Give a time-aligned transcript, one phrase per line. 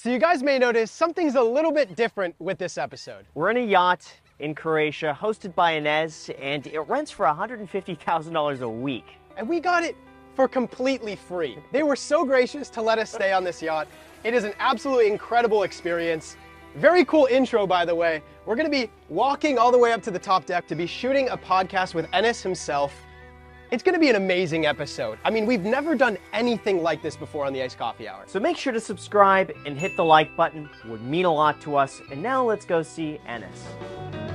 [0.00, 3.26] So you guys may notice something's a little bit different with this episode.
[3.34, 8.68] We're in a yacht in Croatia, hosted by Enes, and it rents for $150,000 a
[8.68, 9.06] week.
[9.36, 9.96] And we got it
[10.36, 11.58] for completely free.
[11.72, 13.88] They were so gracious to let us stay on this yacht.
[14.22, 16.36] It is an absolutely incredible experience.
[16.76, 18.22] Very cool intro, by the way.
[18.46, 21.28] We're gonna be walking all the way up to the top deck to be shooting
[21.30, 22.94] a podcast with Enes himself.
[23.70, 25.18] It's gonna be an amazing episode.
[25.24, 28.24] I mean, we've never done anything like this before on the Iced Coffee Hour.
[28.26, 30.70] So make sure to subscribe and hit the like button.
[30.84, 32.00] It would mean a lot to us.
[32.10, 34.27] And now let's go see Enes.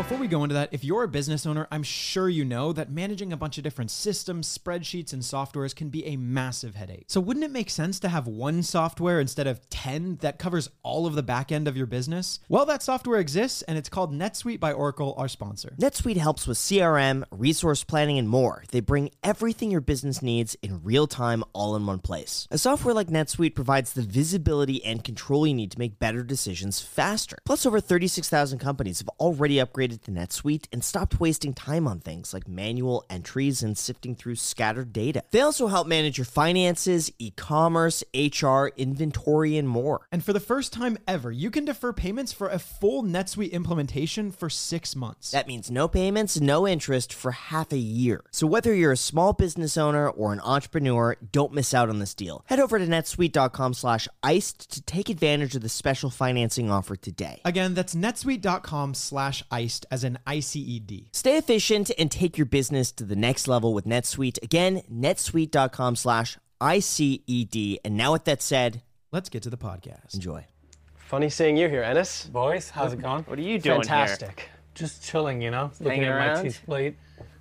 [0.00, 2.90] Before we go into that, if you're a business owner, I'm sure you know that
[2.90, 7.04] managing a bunch of different systems, spreadsheets, and softwares can be a massive headache.
[7.08, 11.06] So wouldn't it make sense to have one software instead of 10 that covers all
[11.06, 12.40] of the back end of your business?
[12.48, 15.74] Well, that software exists and it's called NetSuite by Oracle, our sponsor.
[15.78, 18.64] NetSuite helps with CRM, resource planning, and more.
[18.70, 22.48] They bring everything your business needs in real time, all in one place.
[22.50, 26.80] A software like NetSuite provides the visibility and control you need to make better decisions
[26.80, 27.36] faster.
[27.44, 32.32] Plus, over 36,000 companies have already upgraded to NetSuite and stopped wasting time on things
[32.32, 35.22] like manual entries and sifting through scattered data.
[35.30, 40.06] They also help manage your finances, e commerce, HR, inventory, and more.
[40.12, 44.30] And for the first time ever, you can defer payments for a full NetSuite implementation
[44.30, 45.30] for six months.
[45.30, 48.24] That means no payments, no interest for half a year.
[48.30, 52.14] So whether you're a small business owner or an entrepreneur, don't miss out on this
[52.14, 52.44] deal.
[52.46, 57.40] Head over to netsuite.com slash iced to take advantage of the special financing offer today.
[57.44, 61.06] Again, that's netsuite.com slash iced as an ICED.
[61.12, 64.42] Stay efficient and take your business to the next level with NetSuite.
[64.42, 67.78] Again, netsuite.com slash ICED.
[67.84, 68.82] And now with that said,
[69.12, 70.14] let's get to the podcast.
[70.14, 70.46] Enjoy.
[70.96, 72.30] Funny seeing you here, Enes.
[72.30, 73.24] Boys, how's it going?
[73.24, 74.40] What are you doing Fantastic.
[74.40, 74.48] here?
[74.74, 76.36] Just chilling, you know, looking Hanging at around?
[76.36, 76.96] my cheese plate,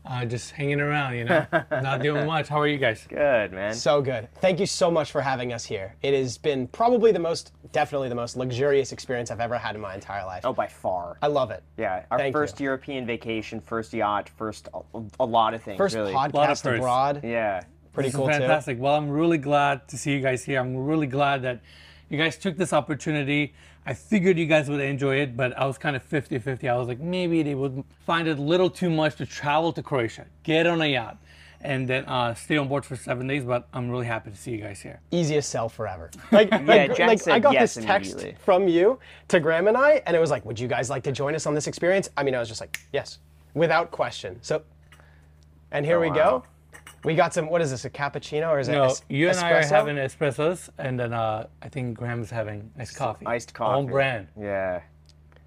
[0.10, 2.48] uh, just hanging around, you know, not doing much.
[2.48, 3.06] How are you guys?
[3.08, 3.74] Good, man.
[3.76, 4.28] So good.
[4.36, 5.96] Thank you so much for having us here.
[6.02, 9.82] It has been probably the most, definitely the most luxurious experience I've ever had in
[9.82, 10.46] my entire life.
[10.46, 11.18] oh, by far.
[11.22, 11.64] I love it.
[11.78, 12.64] Yeah, our Thank first you.
[12.66, 15.78] European vacation, first yacht, first a, a lot of things.
[15.78, 16.14] First really.
[16.14, 16.66] Podcast firsts.
[16.66, 17.22] abroad.
[17.24, 17.62] Yeah.
[17.94, 18.42] Pretty This cool is too.
[18.42, 18.80] fantastic.
[18.80, 20.60] Well, I'm really glad to see you guys here.
[20.60, 21.62] I'm really glad that
[22.10, 23.54] you guys took this opportunity.
[23.86, 26.70] I figured you guys would enjoy it, but I was kind of 50-50.
[26.70, 29.82] I was like, maybe they would find it a little too much to travel to
[29.82, 31.18] Croatia, get on a yacht,
[31.62, 33.44] and then uh, stay on board for seven days.
[33.44, 35.02] But I'm really happy to see you guys here.
[35.12, 36.12] Easiest sell forever.
[36.32, 39.68] Like, Yeah, like, Jack like, said I got yes this text from you to Graham
[39.68, 41.68] and I, and it was like, "Would you guys like to join us on this
[41.68, 43.20] experience?" I mean, I was just like, "Yes,"
[43.56, 44.38] without question.
[44.42, 44.62] So,
[45.72, 46.16] and here we wow.
[46.16, 46.44] go.
[47.04, 47.50] We got some.
[47.50, 47.86] What is this?
[47.86, 48.74] A cappuccino or is it?
[48.74, 52.70] No, es- you and I are having espressos, and then uh, I think Graham's having
[52.78, 53.26] iced coffee.
[53.26, 53.78] Iced coffee.
[53.78, 54.28] On brand.
[54.40, 54.82] Yeah.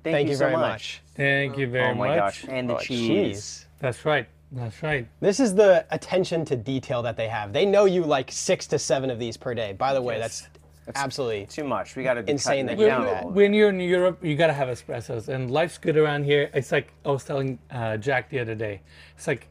[0.02, 0.62] Thank, Thank you so very much.
[0.62, 1.02] much.
[1.14, 1.94] Thank you very much.
[1.94, 2.18] Oh my much.
[2.42, 2.44] gosh.
[2.48, 3.06] And the Oh, cheese.
[3.08, 3.66] cheese.
[3.78, 4.26] That's right.
[4.50, 5.06] That's right.
[5.20, 7.52] This is the attention to detail that they have.
[7.52, 9.72] They know you like six to seven of these per day.
[9.74, 10.48] By the way, Yes.
[10.86, 11.94] that's absolutely Too much.
[11.96, 13.14] We got to be Insane cutting that down do a that.
[13.16, 13.36] little bit.
[13.36, 16.50] When you're in Europe, you gotta have espressos, and life's good around here.
[16.52, 18.80] It's like I was telling uh, Jack the other day.
[19.16, 19.46] It's like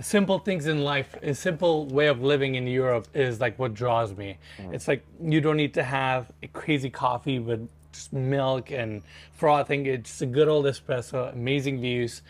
[0.00, 4.16] simple things in life, a simple way of living in Europe is like what draws
[4.16, 4.38] me.
[4.72, 9.86] It's like you don't need to have a crazy coffee with just milk and frothing.
[9.86, 12.22] It's a good old espresso, amazing views.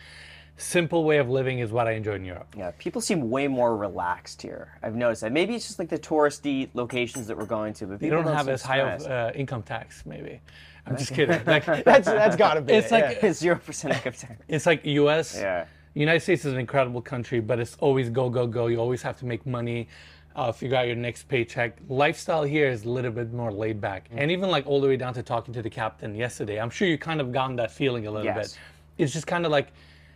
[0.57, 2.53] Simple way of living is what I enjoy in Europe.
[2.57, 4.77] Yeah, people seem way more relaxed here.
[4.83, 5.31] I've noticed that.
[5.31, 8.49] Maybe it's just like the touristy locations that we're going to, but people don't have
[8.49, 10.41] as high of uh, income tax, maybe.
[10.85, 11.39] I'm just kidding.
[11.45, 12.73] Like, that's that's gotta be.
[12.79, 13.31] It's it, like- yeah.
[13.43, 14.41] Zero percent income tax.
[14.49, 15.37] it's like U.S.
[15.37, 15.65] Yeah.
[15.95, 18.67] United States is an incredible country, but it's always go go go.
[18.67, 19.87] You always have to make money,
[20.35, 21.77] uh, figure out your next paycheck.
[21.89, 24.97] Lifestyle here is a little bit more laid back, and even like all the way
[24.97, 26.59] down to talking to the captain yesterday.
[26.59, 28.53] I'm sure you kind of gotten that feeling a little Yes.
[28.53, 28.59] bit.
[29.03, 29.67] It's just kind of like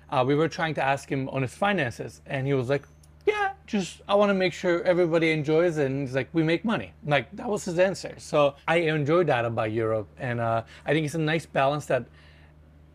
[0.10, 2.84] uh, we were trying to ask him on his finances, and he was like,
[3.26, 6.64] "Yeah, just I want to make sure everybody enjoys it." And he's like, "We make
[6.64, 8.14] money." Like that was his answer.
[8.20, 12.06] So I enjoyed that about Europe, and uh, I think it's a nice balance that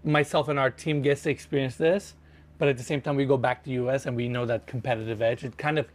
[0.05, 2.15] myself and our team gets to experience this,
[2.59, 5.23] but at the same time we go back to US and we know that competitive
[5.23, 5.45] edge.
[5.45, 5.87] It kind of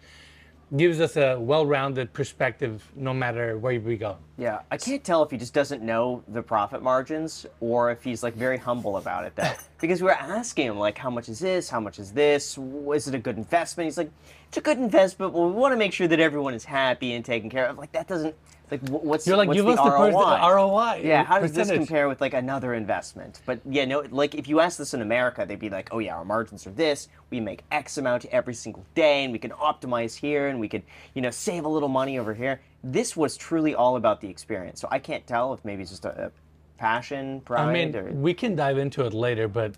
[0.76, 4.18] gives us a well-rounded perspective no matter where we go.
[4.38, 8.24] Yeah, I can't tell if he just doesn't know the profit margins or if he's
[8.24, 9.52] like very humble about it though.
[9.82, 11.70] because we were asking him like, how much is this?
[11.70, 12.58] How much is this?
[12.58, 13.86] Is it a good investment?
[13.86, 14.12] He's like,
[14.48, 17.24] it's a good investment, but we want to make sure that everyone is happy and
[17.24, 17.78] taken care of.
[17.78, 18.36] Like that doesn't
[18.74, 20.12] like what's You're like, what's give the us the ROI?
[20.12, 23.42] percent- ROI, Yeah, how does this compare with like another investment?
[23.46, 26.16] But yeah, no, like if you ask this in America, they'd be like, oh yeah,
[26.16, 27.08] our margins are this.
[27.30, 30.84] We make X amount every single day, and we can optimize here, and we could
[31.14, 32.62] you know save a little money over here.
[32.84, 34.82] This was truly all about the experience.
[34.82, 36.32] So I can't tell if maybe it's just a, a
[36.78, 39.76] passion, pride, I mean, or we can dive into it later, but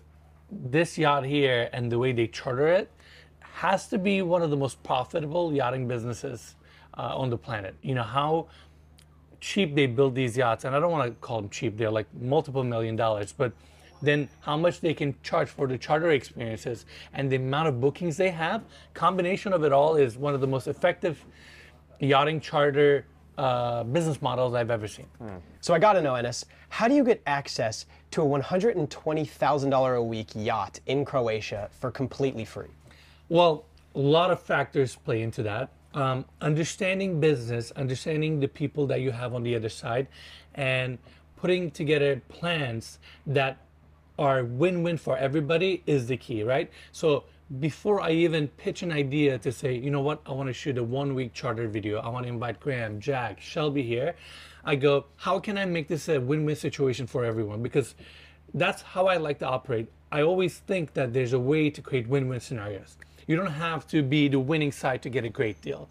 [0.50, 2.90] this yacht here and the way they charter it
[3.40, 6.56] has to be one of the most profitable yachting businesses
[6.98, 7.74] uh, on the planet.
[7.82, 8.48] You know how
[9.40, 12.06] cheap they build these yachts, and I don't want to call them cheap; they're like
[12.20, 13.52] multiple million dollars, but
[14.02, 16.84] then how much they can charge for the charter experiences
[17.14, 18.62] and the amount of bookings they have
[18.94, 21.24] combination of it all is one of the most effective
[22.00, 23.06] yachting charter
[23.38, 25.06] uh, business models i've ever seen
[25.60, 30.28] So I gotta know, Enes, how do you get access to a $120,000 a week
[30.34, 32.68] yacht in Croatia for completely free?
[33.28, 35.70] Well, a lot of factors play into that.
[35.96, 40.08] Um, understanding business, understanding the people that you have on the other side,
[40.54, 40.98] and
[41.36, 43.56] putting together plans that
[44.18, 46.70] are win-win for everybody is the key, right?
[46.92, 47.24] So
[47.60, 50.76] before I even pitch an idea to say, you know what, I want to shoot
[50.76, 52.00] a one-week charter video.
[52.00, 54.16] I want to invite Graham, Jack, Shelby here.
[54.66, 57.62] I go, how can I make this a win-win situation for everyone?
[57.62, 57.94] Because
[58.52, 59.88] that's how I like to operate.
[60.12, 62.98] I always think that there's a way to create win-win scenarios.
[63.26, 65.88] You don't have to be the winning side to get a great deal.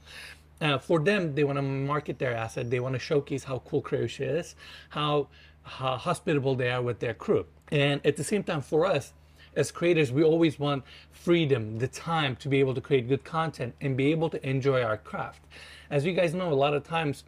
[0.62, 2.70] Uh, for them, they want to market their asset.
[2.70, 4.56] They want to showcase how cool Croatia is,
[4.90, 5.28] how,
[5.64, 7.46] how hospitable they are with their crew.
[7.72, 9.14] And at the same time, for us
[9.56, 13.74] as creators, we always want freedom, the time to be able to create good content
[13.82, 15.42] and be able to enjoy our craft.
[15.90, 17.24] As you guys know, a lot of times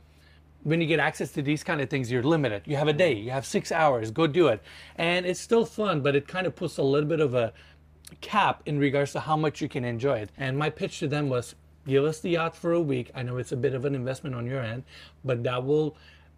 [0.63, 2.63] when you get access to these kind of things, you're limited.
[2.65, 4.62] You have a day, you have six hours, go do it.
[4.98, 7.54] And it's still fun, but it kind of puts a little bit of a
[8.21, 10.30] cap in regards to how much you can enjoy it.
[10.38, 11.56] And my pitch to them was
[11.88, 13.12] give us the yacht for a week.
[13.15, 14.83] I know it's a bit of an investment on your end,
[15.24, 15.95] but that will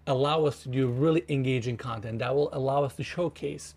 [0.07, 2.19] allow us to do really engaging content.
[2.19, 3.74] That will allow us to showcase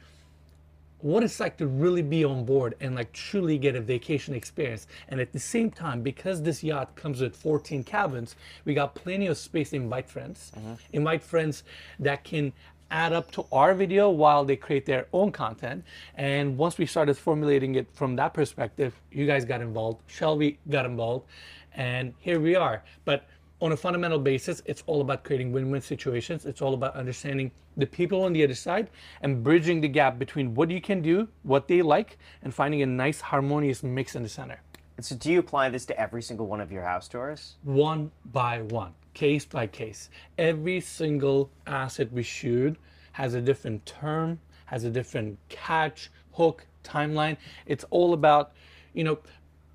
[1.03, 4.87] what it's like to really be on board and like truly get a vacation experience.
[5.09, 9.27] And at the same time, because this yacht comes with 14 cabins, we got plenty
[9.27, 10.75] of space to invite friends, mm-hmm.
[10.93, 11.65] invite friends
[11.99, 12.53] that can
[12.93, 15.83] add up to our video while they create their own content.
[16.15, 20.87] And once we started formulating it from that perspective, you guys got involved, Shelby got
[20.87, 21.27] involved,
[21.75, 22.85] and here we are.
[23.05, 23.27] But
[23.63, 26.47] on a fundamental basis, it's all about creating win-win situations.
[26.47, 28.91] It's all about understanding the people on the other side
[29.23, 32.87] and bridging the gap between what you can do, what they like, and finding a
[32.87, 34.61] nice harmonious mix in the center.
[35.01, 37.57] So, do you apply this to every single one of your house tours?
[37.63, 40.11] One by one, case by case.
[40.39, 42.77] Every single asset we shoot
[43.13, 47.37] has a different term, has a different catch, hook, timeline.
[47.67, 48.53] It's all about,
[48.95, 49.19] you know,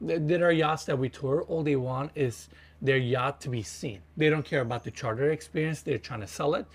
[0.06, 1.44] th- there are yachts that we tour.
[1.44, 2.50] All they want is
[2.82, 4.02] their yacht to be seen.
[4.16, 5.82] They don't care about the charter experience.
[5.82, 6.66] They're trying to sell it.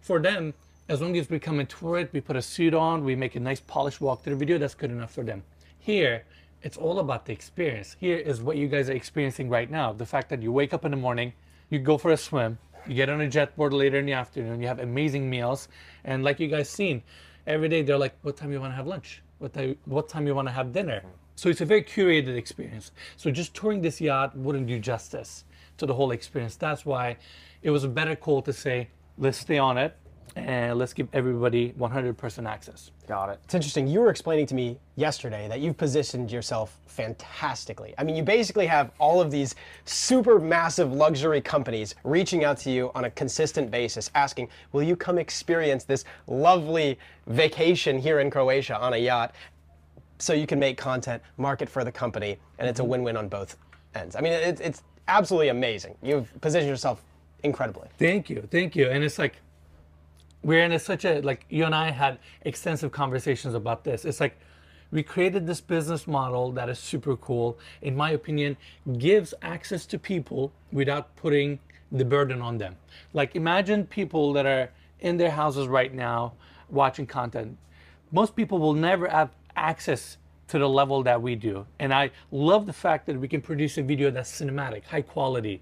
[0.00, 0.54] For them,
[0.88, 3.34] as long as we come and tour it, we put a suit on, we make
[3.34, 5.42] a nice polished walkthrough video, that's good enough for them.
[5.78, 6.24] Here,
[6.62, 7.96] it's all about the experience.
[7.98, 9.92] Here is what you guys are experiencing right now.
[9.92, 11.32] The fact that you wake up in the morning,
[11.70, 14.60] you go for a swim, you get on a jet board later in the afternoon,
[14.60, 15.68] you have amazing meals,
[16.04, 17.02] and like you guys seen,
[17.46, 19.22] every day they're like, what time you want to have lunch?
[19.38, 21.02] What time, what time you want to have dinner?
[21.34, 22.92] So it's a very curated experience.
[23.16, 25.44] So just touring this yacht wouldn't do justice
[25.76, 26.56] to the whole experience.
[26.56, 27.18] That's why
[27.62, 28.88] it was a better call to say,
[29.18, 29.96] let's stay on it
[30.36, 32.90] and let's give everybody 100% access.
[33.08, 33.40] Got it.
[33.44, 33.86] It's interesting.
[33.88, 37.94] You were explaining to me yesterday that you've positioned yourself fantastically.
[37.96, 39.54] I mean, you basically have all of these
[39.86, 44.94] super massive luxury companies reaching out to you on a consistent basis, asking, Will you
[44.94, 49.34] come experience this lovely vacation here in Croatia on a yacht?
[50.18, 52.90] So you can make content, market for the company, and it's a mm-hmm.
[52.90, 53.56] win win on both
[53.94, 54.16] ends.
[54.16, 55.96] I mean, it's, it's absolutely amazing.
[56.02, 57.02] You've positioned yourself
[57.42, 57.88] incredibly.
[57.98, 58.90] Thank you, thank you.
[58.90, 59.36] And it's like
[60.42, 64.04] we're in a, such a like you and I had extensive conversations about this.
[64.04, 64.38] It's like
[64.90, 67.58] we created this business model that is super cool.
[67.82, 68.56] In my opinion,
[68.98, 71.58] gives access to people without putting
[71.90, 72.76] the burden on them.
[73.12, 76.34] Like imagine people that are in their houses right now
[76.68, 77.56] watching content.
[78.12, 80.16] Most people will never have access
[80.48, 81.66] to the level that we do.
[81.78, 85.60] And I love the fact that we can produce a video that's cinematic, high quality,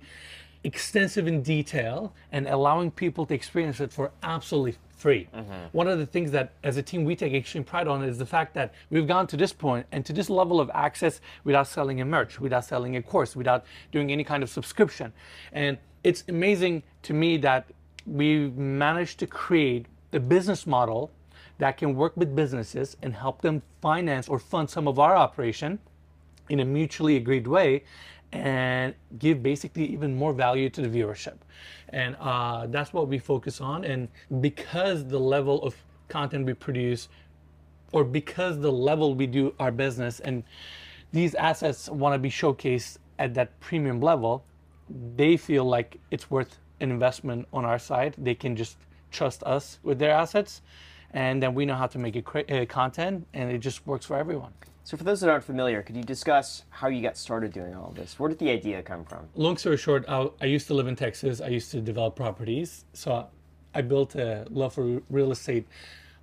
[0.65, 5.29] extensive in detail, and allowing people to experience it for absolutely free.
[5.35, 5.53] Mm-hmm.
[5.73, 8.27] One of the things that as a team we take extreme pride on is the
[8.27, 12.01] fact that we've gone to this point and to this level of access without selling
[12.01, 15.13] a merch, without selling a course, without doing any kind of subscription.
[15.53, 17.67] And it's amazing to me that
[18.07, 21.11] we managed to create a business model
[21.59, 25.79] that can work with businesses and help them finance or fund some of our operation
[26.49, 27.85] in a mutually agreed way
[28.35, 31.37] and give basically even more value to the viewership.
[31.91, 33.85] And uh, that's what we focus on.
[33.85, 34.09] And
[34.41, 35.77] because the level of
[36.09, 37.09] content we produce,
[37.93, 40.43] or because the level we do our business, and
[41.13, 44.45] these assets want to be showcased at that premium level,
[45.17, 48.15] they feel like it's worth an investment on our side.
[48.19, 48.77] They can just
[49.13, 50.61] trust us with their assets
[51.15, 54.05] and then we know how to make it cra- uh, content, and it just works
[54.05, 54.53] for everyone.
[54.83, 57.89] So, for those that aren't familiar, could you discuss how you got started doing all
[57.89, 58.19] of this?
[58.19, 59.29] Where did the idea come from?
[59.35, 61.41] long story short, I, I used to live in Texas.
[61.41, 62.85] I used to develop properties.
[62.93, 63.27] So
[63.75, 65.67] I built a love for real estate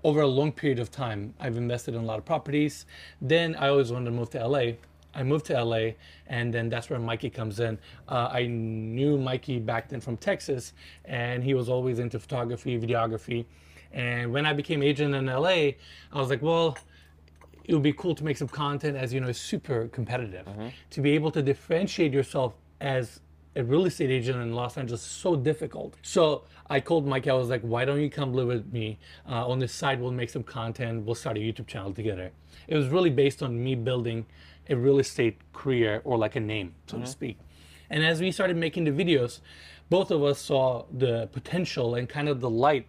[0.03, 1.33] over a long period of time.
[1.39, 2.85] I've invested in a lot of properties.
[3.19, 4.73] Then I always wanted to move to LA.
[5.13, 5.91] I moved to LA,
[6.27, 7.79] and then that's where Mikey comes in.
[8.07, 10.73] Uh, I knew Mikey back then from Texas,
[11.05, 13.45] and he was always into photography, videography.
[13.93, 15.75] And when I became agent in LA, I
[16.13, 16.77] was like, well,
[17.65, 20.47] it would be cool to make some content as you know it's super competitive.
[20.91, 23.19] To be able to differentiate yourself as
[23.55, 25.95] a real estate agent in los angeles is so difficult.
[26.01, 27.27] So i called mike.
[27.27, 28.97] I was like why don't you come live with me
[29.29, 30.01] uh, on this side?
[30.01, 31.05] We'll make some content.
[31.05, 32.31] We'll start a youtube channel together.
[32.67, 34.25] It was really based on me building
[34.69, 37.37] a real estate career or like a name so to speak.
[37.89, 39.41] And as we started making the videos
[39.89, 42.87] both of us saw the potential and kind of the light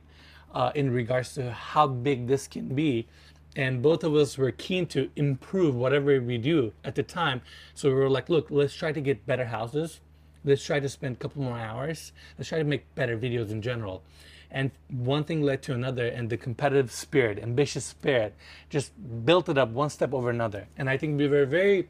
[0.52, 3.06] uh, in regards to how big this can be.
[3.54, 7.42] And both of us were keen to improve whatever we do at the time.
[7.74, 10.00] So we were like, look, let's try to get better houses.
[10.44, 12.12] Let's try to spend a couple more hours.
[12.38, 14.02] Let's try to make better videos in general.
[14.50, 18.34] And one thing led to another, and the competitive spirit, ambitious spirit,
[18.68, 18.92] just
[19.24, 20.66] built it up one step over another.
[20.76, 21.88] And I think we were very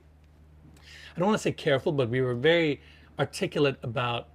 [1.14, 2.80] I don't want to say careful, but we were very
[3.18, 4.28] articulate about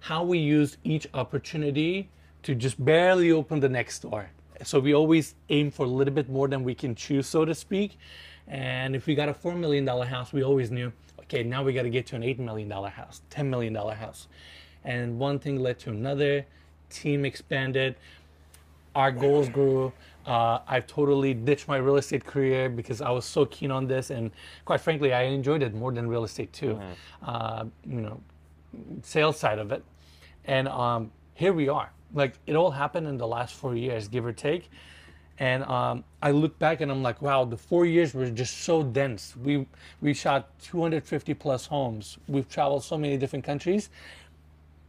[0.00, 2.10] how we used each opportunity
[2.42, 4.30] to just barely open the next door.
[4.64, 7.54] So we always aim for a little bit more than we can choose, so to
[7.54, 7.98] speak.
[8.48, 11.82] And if we got a $4 million house, we always knew, okay, now we got
[11.82, 14.26] to get to an $8 million house, $10 million house.
[14.84, 16.46] And one thing led to another,
[16.90, 17.96] team expanded,
[18.94, 19.92] our goals grew.
[20.26, 24.10] Uh, I've totally ditched my real estate career because I was so keen on this,
[24.10, 24.30] and
[24.64, 26.80] quite frankly, I enjoyed it more than real estate too.
[27.22, 28.20] Uh, you know,
[29.02, 29.82] sales side of it,
[30.44, 31.90] and um, here we are.
[32.14, 34.70] Like it all happened in the last four years, give or take.
[35.40, 38.82] And um, I look back and I'm like, wow, the four years were just so
[38.82, 39.36] dense.
[39.36, 39.66] We
[40.00, 42.18] we shot 250 plus homes.
[42.26, 43.90] We've traveled so many different countries,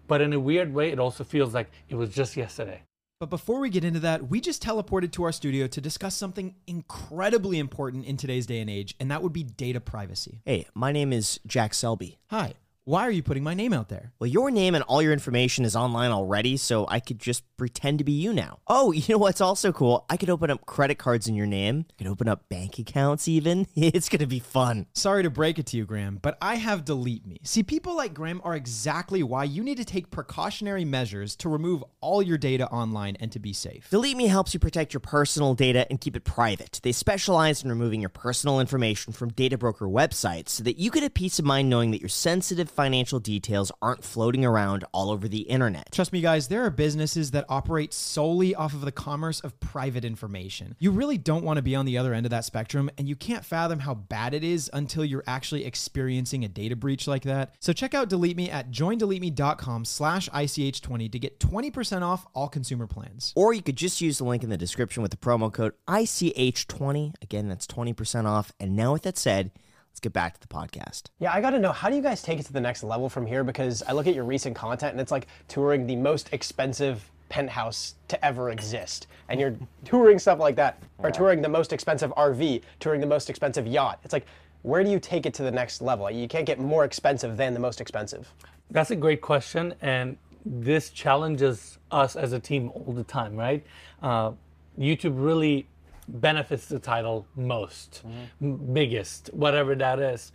[0.07, 2.81] but in a weird way, it also feels like it was just yesterday.
[3.19, 6.55] But before we get into that, we just teleported to our studio to discuss something
[6.67, 10.39] incredibly important in today's day and age, and that would be data privacy.
[10.45, 12.17] Hey, my name is Jack Selby.
[12.27, 12.53] Hi,
[12.89, 14.13] why are you putting my name out there?
[14.17, 17.99] Well, your name and all your information is online already, so I could just pretend
[17.99, 18.61] to be you now.
[18.65, 20.07] Oh, you know what's also cool?
[20.09, 21.85] I could open up credit cards in your name.
[21.87, 23.67] I could open up bank accounts even.
[23.99, 24.87] It's gonna be fun.
[24.93, 27.37] Sorry to break it to you, Graham, but I have Delete Me.
[27.43, 31.83] See, people like Graham are exactly why you need to take precautionary measures to remove
[32.01, 33.89] all your data online and to be safe.
[33.89, 36.79] Delete Me helps you protect your personal data and keep it private.
[36.81, 41.03] They specialize in removing your personal information from data broker websites so that you get
[41.03, 45.27] a peace of mind knowing that your sensitive financial details aren't floating around all over
[45.27, 45.91] the internet.
[45.91, 50.05] Trust me, guys, there are businesses that operate solely off of the commerce of private
[50.05, 50.77] information.
[50.79, 53.17] You really don't want to be on the other end of that spectrum, and you
[53.17, 57.53] can't fathom how bad it is until you're actually experiencing a data breach like that.
[57.59, 62.87] So check out Delete Me at joindeleteme.com slash ICH20 to get 20% off all consumer
[62.87, 63.33] plans.
[63.35, 67.15] Or you could just use the link in the description with the promo code ICH20.
[67.21, 68.53] Again, that's 20% off.
[68.57, 69.51] And now, with that said,
[69.99, 71.07] let's get back to the podcast.
[71.19, 73.09] Yeah, I got to know how do you guys take it to the next level
[73.09, 73.43] from here?
[73.43, 77.95] Because I look at your recent content and it's like touring the most expensive penthouse
[78.07, 82.61] to ever exist, and you're touring stuff like that, or touring the most expensive RV,
[82.79, 83.99] touring the most expensive yacht.
[84.05, 84.25] It's like,
[84.61, 86.09] where do you take it to the next level?
[86.09, 88.33] You can't get more expensive than the most expensive.
[88.71, 93.65] That's a great question, and this challenges us as a team all the time, right?
[94.01, 94.31] Uh,
[94.79, 95.67] YouTube really
[96.09, 98.03] benefits the title most,
[98.41, 100.31] m- biggest, whatever that is.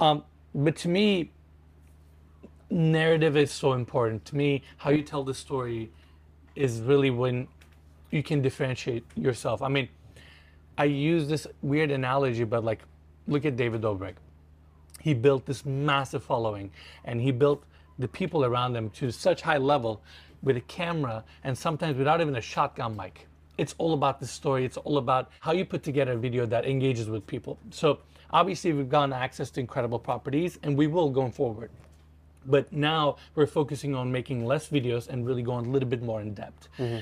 [0.00, 1.30] Um, but to me,
[2.70, 4.24] narrative is so important.
[4.26, 5.90] To me, how you tell the story
[6.56, 7.48] is really when
[8.10, 9.62] you can differentiate yourself.
[9.62, 9.88] I mean,
[10.76, 12.80] I use this weird analogy, but like,
[13.26, 14.14] look at David Dobrik
[15.00, 16.70] he built this massive following
[17.04, 17.64] and he built
[17.98, 20.02] the people around him to such high level
[20.42, 23.26] with a camera and sometimes without even a shotgun mic
[23.58, 26.64] it's all about the story it's all about how you put together a video that
[26.64, 27.98] engages with people so
[28.30, 31.70] obviously we've gotten access to incredible properties and we will going forward
[32.46, 36.20] but now we're focusing on making less videos and really going a little bit more
[36.20, 36.98] in depth mm-hmm.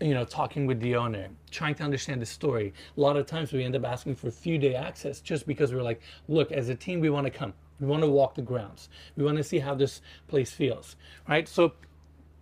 [0.00, 2.72] you know, talking with the owner, trying to understand the story.
[2.96, 5.72] A lot of times we end up asking for a few day access just because
[5.72, 7.54] we're like, look, as a team, we want to come.
[7.80, 8.88] We want to walk the grounds.
[9.16, 10.96] We want to see how this place feels,
[11.28, 11.48] right?
[11.48, 11.72] So,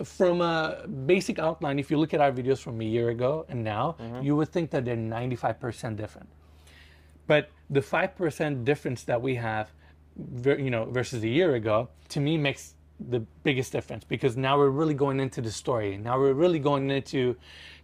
[0.05, 3.65] from a basic outline, if you look at our videos from a year ago and
[3.65, 6.29] now, you would think that they're 95% different.
[7.27, 9.71] But the 5% difference that we have,
[10.45, 14.71] you know, versus a year ago, to me makes the biggest difference because now we're
[14.71, 15.97] really going into the story.
[15.97, 17.37] Now we're really going into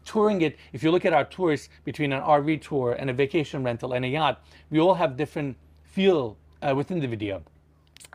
[0.05, 0.57] touring it.
[0.73, 4.05] If you look at our tours between an RV tour and a vacation rental and
[4.05, 7.43] a yacht, we all have different feel uh, within the video.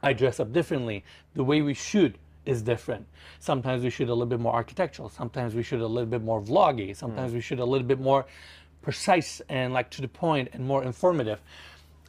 [0.02, 1.04] I dress up differently.
[1.36, 2.16] The way we shoot
[2.50, 3.06] is different.
[3.40, 5.10] Sometimes we shoot a little bit more architectural.
[5.10, 6.96] Sometimes we shoot a little bit more vloggy.
[6.96, 7.36] Sometimes mm.
[7.36, 8.26] we shoot a little bit more
[8.82, 11.42] precise and like to the point and more informative.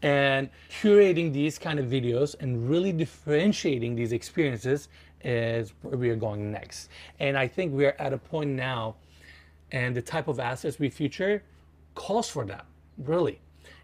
[0.03, 4.89] And curating these kind of videos and really differentiating these experiences
[5.23, 6.89] is where we are going next.
[7.19, 8.97] And I think we are at a point now,
[9.73, 11.43] and the type of assets we feature
[11.95, 12.65] calls for that,
[12.97, 13.41] really.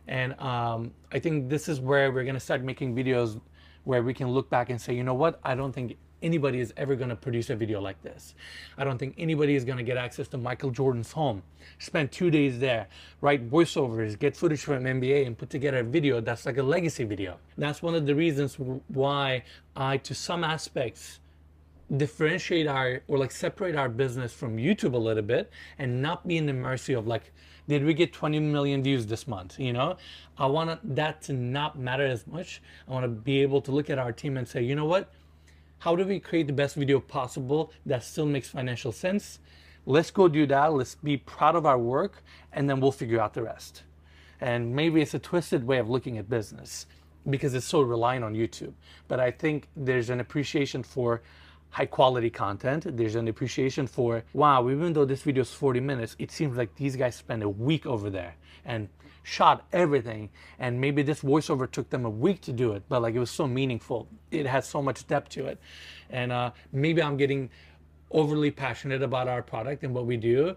[0.08, 3.38] And um, I think this is where we're going to start making videos
[3.84, 6.72] where we can look back and say, you know what, I don't think anybody is
[6.76, 8.34] ever going to produce a video like this.
[8.78, 11.42] I don't think anybody is going to get access to Michael Jordan's home,
[11.78, 12.88] spend two days there,
[13.20, 17.04] write voiceovers, get footage from NBA, and put together a video that's like a legacy
[17.04, 17.38] video.
[17.58, 18.56] That's one of the reasons
[18.88, 19.44] why
[19.74, 21.20] I, to some aspects,
[21.96, 26.36] differentiate our or like separate our business from YouTube a little bit and not be
[26.36, 27.32] in the mercy of like
[27.68, 29.96] did we get 20 million views this month you know
[30.38, 33.90] i want that to not matter as much i want to be able to look
[33.90, 35.12] at our team and say you know what
[35.78, 39.38] how do we create the best video possible that still makes financial sense?
[39.84, 40.72] Let's go do that.
[40.72, 43.82] Let's be proud of our work, and then we'll figure out the rest.
[44.40, 46.86] And maybe it's a twisted way of looking at business
[47.28, 48.72] because it's so reliant on YouTube.
[49.08, 51.22] But I think there's an appreciation for
[51.70, 52.96] high quality content.
[52.96, 56.74] There's an appreciation for, wow, even though this video is 40 minutes, it seems like
[56.76, 58.88] these guys spend a week over there and
[59.26, 60.30] shot everything.
[60.60, 63.30] And maybe this voiceover took them a week to do it, but like it was
[63.30, 64.06] so meaningful.
[64.30, 65.58] It has so much depth to it.
[66.10, 67.50] And uh, maybe I'm getting
[68.12, 70.54] overly passionate about our product and what we do,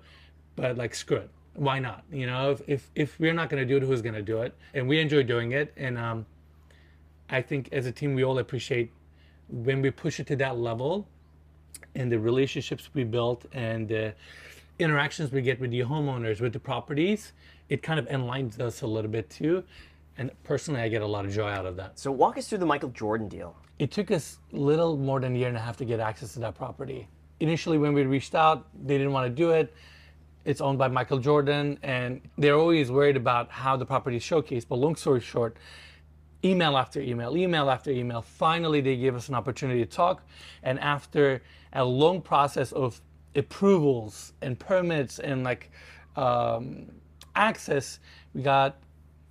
[0.55, 1.31] but like screw it.
[1.55, 2.03] Why not?
[2.11, 4.43] You know, if, if, if we're not going to do it, who's going to do
[4.43, 4.55] it?
[4.75, 5.73] And we enjoy doing it.
[5.75, 6.27] And um,
[7.27, 8.91] I think as a team, we all appreciate
[9.47, 11.07] when we push it to that level
[11.95, 14.13] and the relationships we built and the
[14.77, 17.33] interactions we get with the homeowners, with the properties,
[17.69, 19.63] it kind of enlightens us a little bit too.
[20.17, 21.97] And personally, I get a lot of joy out of that.
[21.97, 23.55] So walk us through the Michael Jordan deal.
[23.77, 26.39] It took us little more than a year and a half to get access to
[26.39, 27.07] that property.
[27.39, 29.73] Initially, when we reached out, they didn't want to do it.
[30.43, 34.67] It's owned by Michael Jordan, and they're always worried about how the property is showcased.
[34.67, 35.55] But long story short,
[36.43, 38.21] email after email, email after email.
[38.21, 40.23] Finally, they gave us an opportunity to talk.
[40.63, 41.41] And after
[41.71, 42.99] a long process of
[43.35, 45.71] approvals and permits and like
[46.15, 46.91] um,
[47.39, 47.99] access,
[48.33, 48.75] we got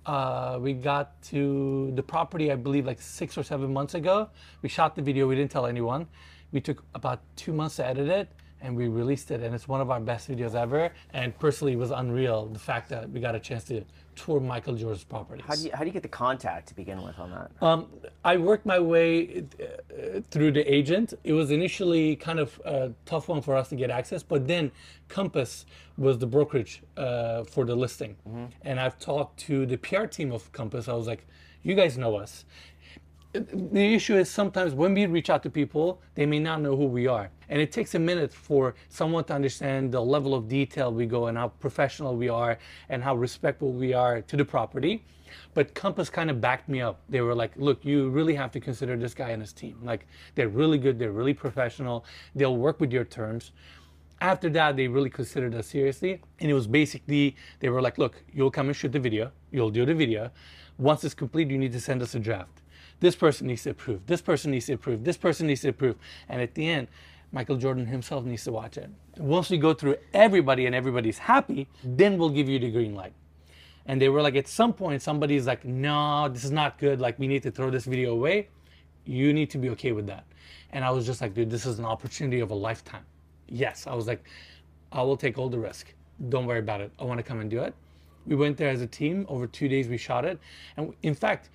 [0.05, 4.29] uh, we got to the property, I believe, like six or seven months ago.
[4.63, 5.27] We shot the video.
[5.27, 6.07] We didn't tell anyone.
[6.51, 8.27] We took about two months to edit it,
[8.61, 9.41] and we released it.
[9.41, 10.91] And it's one of our best videos ever.
[11.13, 13.83] And personally, it was unreal the fact that we got a chance to
[14.19, 15.45] tour Michael Jordan's properties.
[15.47, 17.51] How do you how do you get the contact to begin with on that?
[17.65, 17.87] Um,
[18.23, 21.13] I worked my way uh, through the agent.
[21.23, 24.71] It was initially kind of a tough one for us to get access, but then
[25.07, 25.65] Compass
[25.97, 28.45] was the brokerage uh, for the listing, mm-hmm.
[28.61, 30.87] and I've talked to the PR team of Compass.
[30.87, 31.25] I was like,
[31.63, 32.45] "You guys know us."
[33.33, 36.85] The issue is sometimes when we reach out to people, they may not know who
[36.85, 37.29] we are.
[37.49, 41.27] And it takes a minute for someone to understand the level of detail we go
[41.27, 42.57] and how professional we are
[42.89, 45.05] and how respectful we are to the property.
[45.53, 47.01] But Compass kind of backed me up.
[47.07, 49.77] They were like, look, you really have to consider this guy and his team.
[49.83, 53.51] Like, they're really good, they're really professional, they'll work with your terms.
[54.21, 56.19] After that, they really considered us seriously.
[56.39, 59.69] And it was basically, they were like, look, you'll come and shoot the video, you'll
[59.69, 60.31] do the video.
[60.79, 62.59] Once it's complete, you need to send us a draft
[62.99, 64.05] this person needs to approve.
[64.05, 65.03] This person needs to approve.
[65.03, 65.95] This person needs to approve.
[66.27, 66.87] And at the end,
[67.31, 68.89] Michael Jordan himself needs to watch it.
[69.17, 73.13] Once we go through everybody and everybody's happy, then we'll give you the green light.
[73.85, 76.99] And they were like, at some point, somebody's like, no, this is not good.
[76.99, 78.49] Like, we need to throw this video away.
[79.05, 80.25] You need to be okay with that.
[80.71, 83.03] And I was just like, dude, this is an opportunity of a lifetime.
[83.47, 84.23] Yes, I was like,
[84.91, 85.93] I will take all the risk.
[86.29, 86.91] Don't worry about it.
[86.99, 87.73] I want to come and do it.
[88.27, 89.25] We went there as a team.
[89.29, 90.39] Over two days, we shot it.
[90.77, 91.49] And in fact,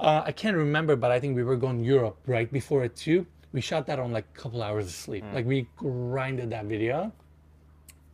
[0.00, 3.26] uh, I can't remember, but I think we were going Europe right before it too.
[3.52, 5.24] We shot that on like a couple hours of sleep.
[5.24, 5.34] Mm.
[5.34, 7.12] Like we grinded that video.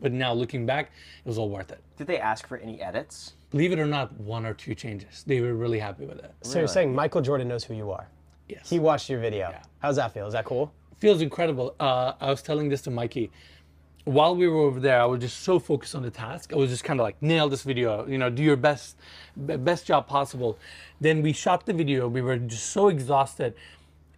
[0.00, 0.90] But now looking back,
[1.24, 1.80] it was all worth it.
[1.96, 3.34] Did they ask for any edits?
[3.50, 5.24] Believe it or not, one or two changes.
[5.26, 6.32] They were really happy with it.
[6.42, 6.60] So really?
[6.60, 8.08] you're saying Michael Jordan knows who you are?
[8.48, 8.68] Yes.
[8.68, 9.50] He watched your video.
[9.50, 9.62] Yeah.
[9.78, 10.26] How's that feel?
[10.26, 10.72] Is that cool?
[10.98, 11.74] Feels incredible.
[11.80, 13.30] Uh, I was telling this to Mikey
[14.04, 16.52] while we were over there, I was just so focused on the task.
[16.52, 18.96] I was just kind of like, nail this video, you know, do your best,
[19.36, 20.58] best job possible.
[21.00, 22.06] Then we shot the video.
[22.08, 23.54] We were just so exhausted.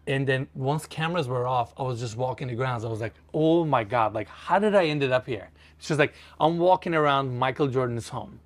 [0.09, 2.85] And then once cameras were off, I was just walking the grounds.
[2.85, 5.51] I was like, oh my God, like, how did I ended up here?
[5.79, 8.41] It's just like, I'm walking around Michael Jordan's home,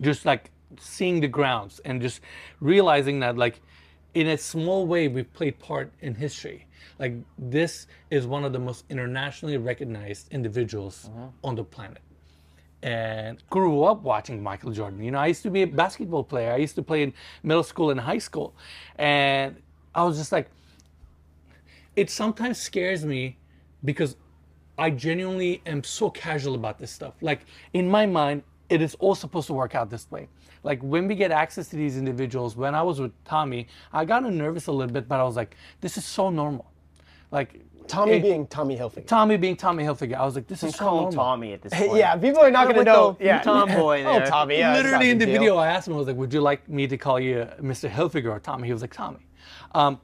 [0.00, 2.20] just like seeing the grounds and just
[2.60, 3.60] realizing that, like,
[4.14, 6.66] in a small way, we've played part in history.
[6.98, 11.26] Like this is one of the most internationally recognized individuals uh-huh.
[11.42, 12.02] on the planet
[12.82, 15.02] and grew up watching Michael Jordan.
[15.02, 16.52] You know, I used to be a basketball player.
[16.52, 18.54] I used to play in middle school and high school.
[18.96, 19.56] And
[19.94, 20.50] I was just like,
[21.96, 23.38] it sometimes scares me
[23.84, 24.16] because
[24.76, 27.14] I genuinely am so casual about this stuff.
[27.22, 30.28] Like, in my mind, it is all supposed to work out this way.
[30.62, 34.22] Like, when we get access to these individuals, when I was with Tommy, I got
[34.24, 36.70] nervous a little bit, but I was like, this is so normal.
[37.30, 39.06] Like, Tommy it- being Tommy Hilfiger.
[39.06, 41.12] Tommy being Tommy Hilfiger, I was like, this is Just so normal.
[41.12, 41.96] Tommy at this point.
[41.96, 43.12] yeah, people are not going to with know.
[43.18, 44.26] the yeah, tomboy Oh, there.
[44.26, 44.56] Tommy.
[44.58, 45.34] Yeah, Literally in the deal.
[45.34, 47.90] video, I asked him, I was like, would you like me to call you Mr.
[47.90, 48.66] Hilfiger or Tommy?
[48.68, 49.18] He was like, Tommy.
[49.74, 50.00] Um,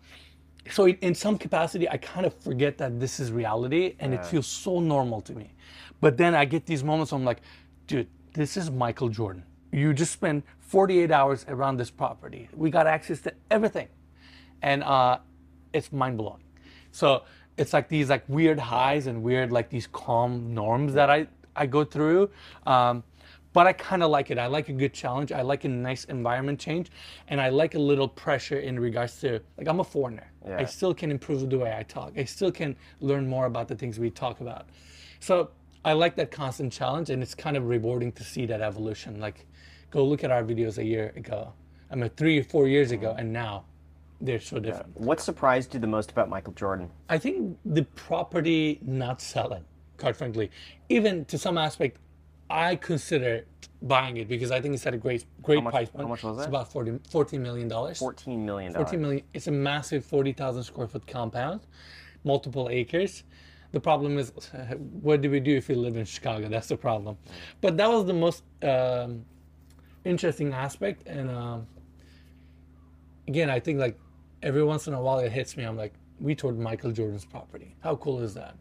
[0.71, 4.27] so in- in some capacity, I kind of forget that this is reality and it
[4.27, 5.55] feels so normal to me.
[6.03, 7.41] But then I get these moments where I'm like,
[7.87, 9.45] dude, this is Michael Jordan.
[9.73, 12.49] You just spent 48 hours around this property.
[12.55, 13.89] We got access to everything.
[14.63, 15.19] And uh,
[15.73, 16.43] it's mind blowing.
[16.93, 17.23] So
[17.57, 21.67] it's like these like weird highs and weird like these calm norms that I, I
[21.67, 22.31] go through.
[22.67, 23.05] Um,
[23.53, 24.39] but I kind of like it.
[24.39, 25.33] I like a good challenge.
[25.33, 26.89] I like a nice environment change,
[27.27, 30.31] and I like a little pressure in regards to like I'm a foreigner.
[30.61, 32.13] I still can improve the way I talk.
[32.17, 34.69] I still can learn more about the things we talk about.
[35.19, 35.51] So
[35.85, 39.19] I like that constant challenge, and it's kind of rewarding to see that evolution.
[39.21, 39.47] Like,
[39.91, 41.53] go look at our videos a year ago.
[41.91, 43.65] I mean, three or four years ago, and now
[44.21, 44.99] they're so different.
[45.01, 46.91] What surprised you the most about Michael Jordan?
[47.09, 49.65] I think the property not selling,
[49.97, 50.51] quite frankly,
[50.89, 51.99] even to some aspect,
[52.51, 53.47] I consider
[53.83, 56.37] buying it because I think it's at a great, great much- price how much was
[56.37, 56.41] it?
[56.41, 57.99] It's about 40, 14 million dollars.
[57.99, 59.23] Fourteen million 14 million.
[59.33, 61.61] It's a massive 40,000 square foot compound,
[62.23, 63.23] multiple acres.
[63.73, 64.33] The problem is,
[65.01, 66.49] what do we do if we live in Chicago?
[66.49, 67.17] That's the problem.
[67.61, 69.25] But that was the most um,
[70.05, 71.07] interesting aspect.
[71.07, 71.67] And um,
[73.29, 73.99] again, I think like
[74.43, 75.65] every once in a while it hits me.
[75.65, 77.75] I'm like, we toured Michael Jordan's property.
[77.81, 78.57] How cool is that?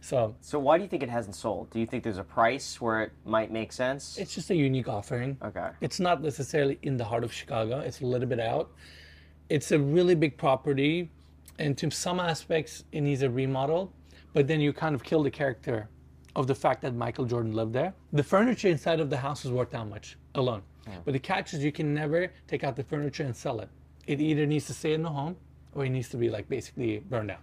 [0.00, 1.70] So So why do you think it hasn't sold?
[1.70, 4.18] Do you think there's a price where it might make sense?
[4.18, 5.36] it's just a unique offering.
[5.42, 5.68] Okay.
[5.80, 7.80] It's not necessarily in the heart of Chicago.
[7.80, 8.72] It's a little bit out.
[9.48, 11.10] It's a really big property,
[11.58, 13.92] and to some aspects, it needs a remodel.
[14.32, 15.88] But then you kind of kill the character
[16.34, 17.92] of the fact that Michael Jordan lived there.
[18.12, 20.62] The furniture inside of the house is worth that much alone.
[21.04, 23.68] But the catch is you can never take out the furniture and sell it.
[24.06, 25.36] It either needs to stay in the home
[25.74, 27.38] or it needs to be like basically burned down.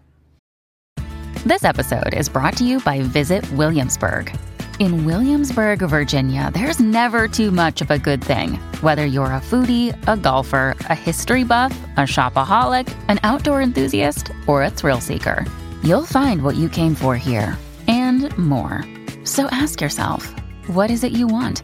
[1.45, 4.35] This episode is brought to you by Visit Williamsburg.
[4.79, 8.55] In Williamsburg, Virginia, there's never too much of a good thing.
[8.81, 14.63] Whether you're a foodie, a golfer, a history buff, a shopaholic, an outdoor enthusiast, or
[14.63, 15.45] a thrill seeker,
[15.83, 18.83] you'll find what you came for here and more.
[19.23, 20.25] So ask yourself,
[20.67, 21.63] what is it you want?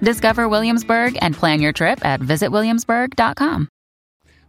[0.00, 3.68] Discover Williamsburg and plan your trip at visitwilliamsburg.com.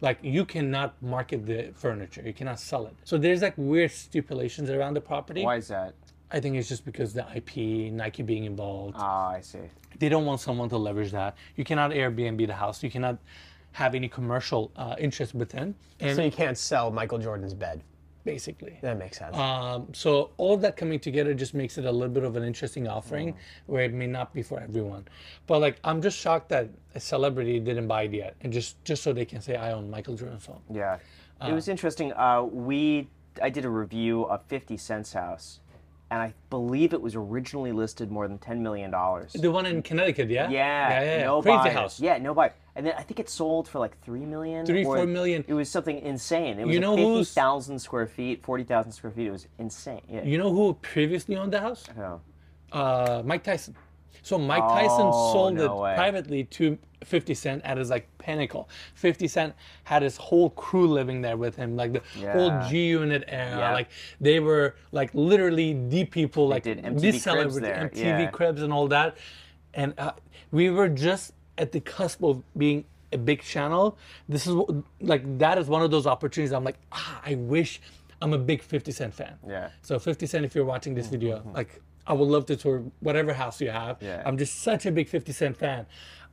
[0.01, 4.69] like you cannot market the furniture you cannot sell it so there's like weird stipulations
[4.69, 5.93] around the property Why is that?
[6.35, 7.55] i think it's just because the ip
[8.01, 9.65] nike being involved Ah, I see.
[9.99, 13.17] they don't want someone to leverage that you cannot airbnb the house you cannot
[13.71, 17.81] have any commercial uh, interest within and So you can't sell Michael Jordan's bed.
[18.25, 19.37] Basically That makes sense.
[19.37, 22.43] um, so all of that coming together just makes it a little bit of an
[22.43, 23.35] interesting offering
[23.67, 25.07] where it may not be for everyone
[25.47, 29.03] but like i'm just shocked that a celebrity didn't buy it yet and just just
[29.03, 30.61] so they can say i own michael jordan's song.
[30.73, 30.97] Yeah.
[31.47, 32.11] it was interesting.
[32.13, 33.07] Uh, we
[33.41, 35.59] I did a review of 50 Cent's house,
[36.11, 39.33] and I believe it was originally listed more than 10 million dollars.
[39.33, 40.49] the one in connecticut yeah Yeah,
[40.89, 41.23] yeah yeah, yeah.
[41.25, 41.73] no crazy buyers.
[41.73, 42.51] house Yeah, no buy.
[42.77, 44.65] And then I think it sold for like three million.
[44.65, 45.45] Three, or four million.
[45.47, 46.59] It was something insane.
[46.59, 49.27] It was You know who's- fifty thousand square feet, forty thousand square feet.
[49.27, 50.01] It was insane.
[50.09, 50.23] Yeah.
[50.23, 51.85] You know who previously owned the house?
[51.97, 52.17] Yeah.
[52.71, 53.75] Uh, Mike Tyson.
[54.23, 55.93] So Mike Tyson Oh, sold no it way.
[55.95, 58.69] privately to 50 Cent at his like pinnacle.
[58.95, 63.23] 50 Cent had his whole crew living there with him, like the whole G Unit
[63.27, 63.59] era.
[63.59, 63.73] Yeah.
[63.73, 63.89] Like
[64.19, 68.25] they were like literally the people, like did the MTV celebrity, there, MTV yeah.
[68.27, 69.17] Cribs and all that.
[69.73, 70.13] And uh,
[70.51, 73.97] we were just at the cusp of being a big channel.
[74.27, 74.69] This is what-
[75.01, 76.51] like that is one of those opportunities.
[76.53, 77.81] I'm like, ah, I wish
[78.21, 79.35] I'm a big 50 Cent fan.
[79.47, 79.69] Yeah.
[79.81, 83.33] So 50 Cent, if you're watching this video, like I would love to tour whatever
[83.33, 83.97] house you have.
[84.01, 84.21] Yeah.
[84.25, 85.85] I'm just such a big 50 Cent fan.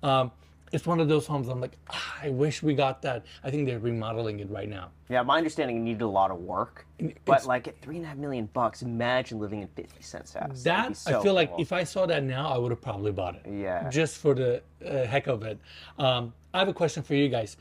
[0.03, 0.31] Um,
[0.73, 3.25] it's one of those homes I'm like, ah, I wish we got that.
[3.45, 4.91] I think they're remodeling it right now.
[5.11, 6.87] Yeah, my understanding it needed a lot of work,
[7.27, 10.63] but like at three and a half million bucks, imagine living in Fifty Cent's house.
[10.63, 11.61] That so I feel like cool.
[11.61, 13.43] if I saw that now, I would have probably bought it.
[13.51, 13.89] Yeah.
[13.91, 15.59] Just for the uh, heck of it.
[15.99, 17.57] Um, I have a question for you guys.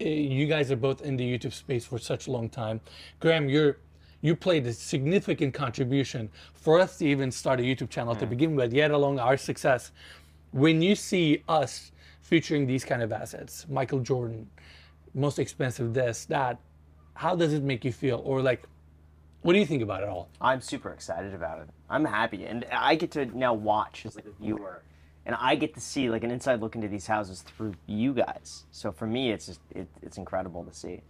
[0.00, 2.80] Uh, You guys are both in the YouTube space for such a long time.
[3.20, 3.78] Graham, you're
[4.20, 8.20] you played a significant contribution for us to even start a YouTube channel Hmm.
[8.20, 9.92] to begin with, yet along our success.
[10.54, 11.90] When you see us
[12.20, 14.48] featuring these kind of assets, Michael Jordan,
[15.12, 16.60] most expensive this, that.
[17.14, 18.22] How does it make you feel?
[18.24, 18.62] Or like,
[19.42, 20.28] what do you think about it all?
[20.40, 21.70] I'm super excited about it.
[21.90, 24.84] I'm happy, and I get to now watch as like a viewer,
[25.26, 28.62] and I get to see like an inside look into these houses through you guys.
[28.70, 31.02] So for me, it's just it, it's incredible to see.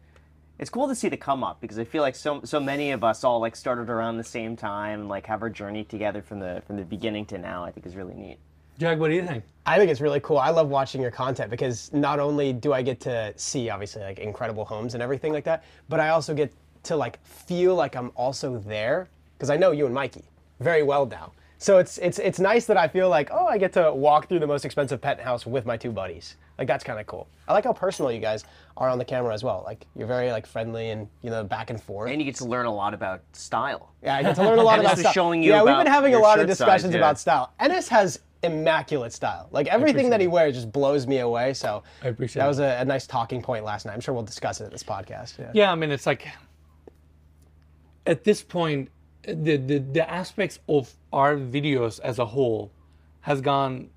[0.58, 3.04] It's cool to see the come up because I feel like so so many of
[3.04, 6.62] us all like started around the same time, like have our journey together from the
[6.66, 7.62] from the beginning to now.
[7.62, 8.38] I think is really neat.
[8.78, 9.44] Jack, what do you think?
[9.66, 10.38] I think it's really cool.
[10.38, 14.18] I love watching your content because not only do I get to see obviously like
[14.18, 16.52] incredible homes and everything like that, but I also get
[16.84, 19.08] to like feel like I'm also there
[19.38, 20.24] because I know you and Mikey
[20.60, 21.32] very well now.
[21.58, 24.40] So it's it's it's nice that I feel like oh I get to walk through
[24.40, 26.36] the most expensive penthouse with my two buddies.
[26.58, 27.26] Like that's kind of cool.
[27.48, 28.44] I like how personal you guys
[28.76, 29.62] are on the camera as well.
[29.64, 32.10] Like you're very like friendly and you know back and forth.
[32.10, 33.92] And you get to learn a lot about style.
[34.02, 35.12] Yeah, I get to learn a lot about was style.
[35.12, 36.98] showing you yeah, we've been having a lot of shirt size, discussions yeah.
[36.98, 37.52] about style.
[37.58, 39.48] Enes has immaculate style.
[39.50, 41.54] Like everything that he wears just blows me away.
[41.54, 43.94] So I appreciate that was a, a nice talking point last night.
[43.94, 45.38] I'm sure we'll discuss it at this podcast.
[45.38, 45.50] Yeah.
[45.54, 46.26] Yeah, I mean, it's like
[48.06, 48.90] at this point,
[49.26, 52.70] the, the the aspects of our videos as a whole
[53.22, 53.88] has gone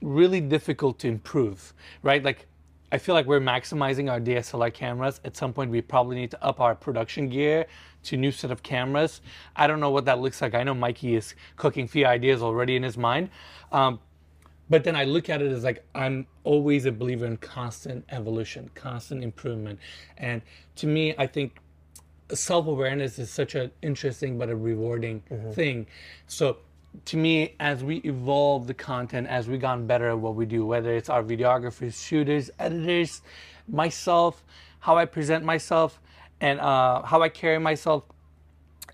[0.00, 2.22] really difficult to improve, right?
[2.22, 2.46] Like,
[2.92, 5.20] I feel like we're maximizing our DSLR cameras.
[5.24, 7.66] At some point, we probably need to up our production gear
[8.06, 9.20] to new set of cameras.
[9.54, 10.54] I don't know what that looks like.
[10.54, 13.30] I know Mikey is cooking few ideas already in his mind.
[13.72, 14.00] Um,
[14.68, 18.70] but then I look at it as like I'm always a believer in constant evolution,
[18.74, 19.78] constant improvement.
[20.18, 20.42] And
[20.76, 21.60] to me, I think
[22.32, 25.86] self awareness is such an interesting but a rewarding thing.
[26.26, 26.58] So
[27.04, 30.66] to me, as we evolve the content, as we gotten better at what we do,
[30.66, 33.22] whether it's our videographers, shooters, editors,
[33.68, 34.44] myself,
[34.80, 36.00] how I present myself,
[36.40, 38.04] and uh, how I carry myself,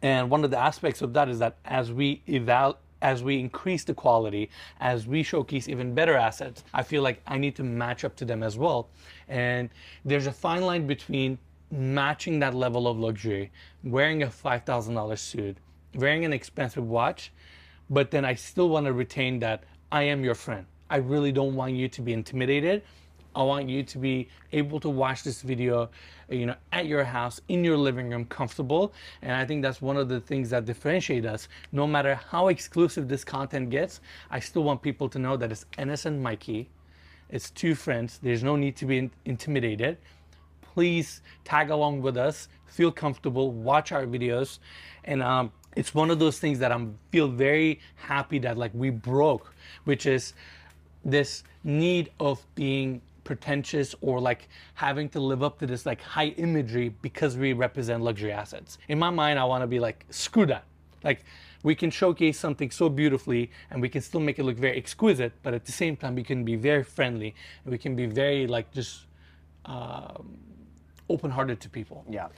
[0.02, 3.84] and one of the aspects of that is that as we eval as we increase
[3.84, 4.48] the quality,
[4.80, 8.24] as we showcase even better assets, I feel like I need to match up to
[8.24, 8.88] them as well.
[9.28, 9.68] And
[10.04, 11.38] there's a fine line between
[11.70, 13.50] matching that level of luxury,
[13.82, 15.56] wearing a $5,000 suit,
[15.94, 17.32] wearing an expensive watch,
[17.90, 20.64] but then I still want to retain that I am your friend.
[20.88, 22.82] I really don't want you to be intimidated.
[23.34, 25.90] I want you to be able to watch this video,
[26.28, 28.92] you know, at your house, in your living room, comfortable.
[29.22, 31.48] And I think that's one of the things that differentiate us.
[31.72, 35.64] No matter how exclusive this content gets, I still want people to know that it's
[35.78, 36.68] Enes and Mikey.
[37.30, 38.18] It's two friends.
[38.22, 39.96] There's no need to be in- intimidated.
[40.60, 42.48] Please tag along with us.
[42.66, 43.50] Feel comfortable.
[43.50, 44.58] Watch our videos,
[45.04, 48.90] and um, it's one of those things that I'm feel very happy that like we
[48.90, 50.34] broke, which is
[51.04, 56.28] this need of being pretentious or like having to live up to this like high
[56.36, 58.78] imagery because we represent luxury assets.
[58.88, 60.64] In my mind, I want to be like, screw that.
[61.04, 61.24] Like
[61.62, 65.32] we can showcase something so beautifully and we can still make it look very exquisite,
[65.42, 68.46] but at the same time, we can be very friendly and we can be very
[68.46, 69.06] like just
[69.64, 70.36] um,
[71.08, 72.04] open-hearted to people.
[72.08, 72.28] Yeah.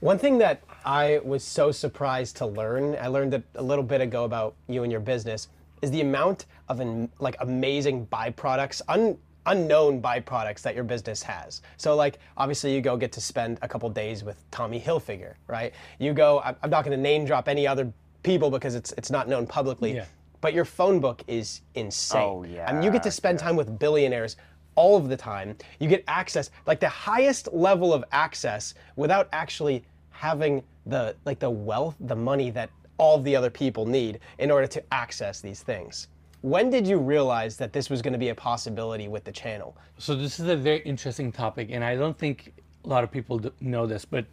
[0.00, 4.00] One thing that I was so surprised to learn, I learned it a little bit
[4.00, 5.48] ago about you and your business,
[5.80, 6.80] is the amount of
[7.20, 11.62] like amazing byproducts, un, unknown byproducts that your business has.
[11.76, 15.72] So like obviously you go get to spend a couple days with Tommy Hilfiger, right?
[15.98, 19.10] You go, I'm I'm not going to name drop any other people because it's it's
[19.10, 19.94] not known publicly.
[19.94, 20.04] Yeah.
[20.40, 22.20] But your phone book is insane.
[22.20, 24.36] Oh, I mean, you get to spend time with billionaires
[24.74, 25.56] all of the time.
[25.78, 31.50] You get access, like the highest level of access, without actually having the like the
[31.50, 36.08] wealth, the money that all the other people need in order to access these things.
[36.42, 39.76] When did you realize that this was going to be a possibility with the channel?
[39.98, 42.52] So this is a very interesting topic, and I don't think
[42.84, 44.26] a lot of people know this, but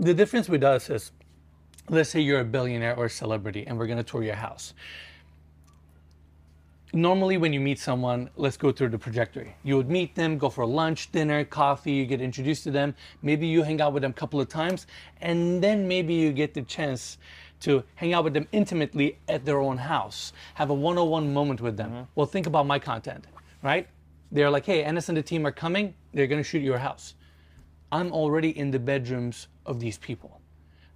[0.00, 1.12] the difference with us is,
[1.88, 4.74] let's say you're a billionaire or a celebrity, and we're going to tour your house.
[6.92, 9.54] Normally, when you meet someone, let's go through the trajectory.
[9.62, 12.94] You would meet them, go for lunch, dinner, coffee, you get introduced to them.
[13.22, 14.88] Maybe you hang out with them a couple of times,
[15.20, 17.18] and then maybe you get the chance
[17.60, 21.32] to hang out with them intimately at their own house, have a one on one
[21.32, 21.90] moment with them.
[21.90, 22.02] Mm-hmm.
[22.14, 23.26] Well, think about my content,
[23.62, 23.88] right?
[24.30, 27.14] They're like, hey, Enes and the team are coming, they're gonna shoot your house.
[27.92, 30.40] I'm already in the bedrooms of these people.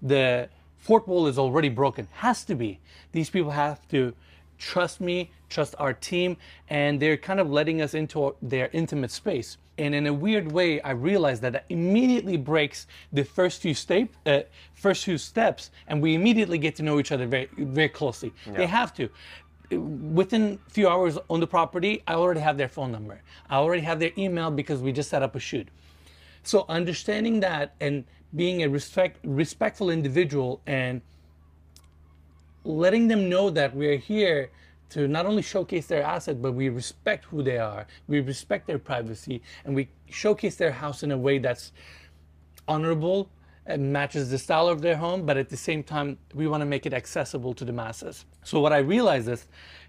[0.03, 2.81] The fourth wall is already broken, has to be.
[3.13, 4.15] These people have to
[4.59, 6.37] trust me, trust our team,
[6.69, 9.57] and they're kind of letting us into their intimate space.
[9.79, 14.09] And in a weird way, I realized that that immediately breaks the first few step,
[14.27, 14.41] uh,
[14.75, 18.33] first few steps, and we immediately get to know each other very, very closely.
[18.47, 19.09] They have to.
[19.71, 23.23] Within a few hours on the property, I already have their phone number.
[23.49, 25.69] I already have their email because we just set up a shoot.
[26.43, 28.05] So understanding that and
[28.35, 31.01] being a respect, respectful individual and
[32.65, 34.51] letting them know that we're here
[34.91, 38.79] to not only showcase their asset, but we respect who they are, we respect their
[38.79, 41.73] privacy, and we showcase their house in a way that's
[42.69, 43.31] honorable
[43.67, 46.67] and matches the style of their home, but at the same time, we want to
[46.67, 48.25] make it accessible to the masses.
[48.43, 49.47] So what I realized is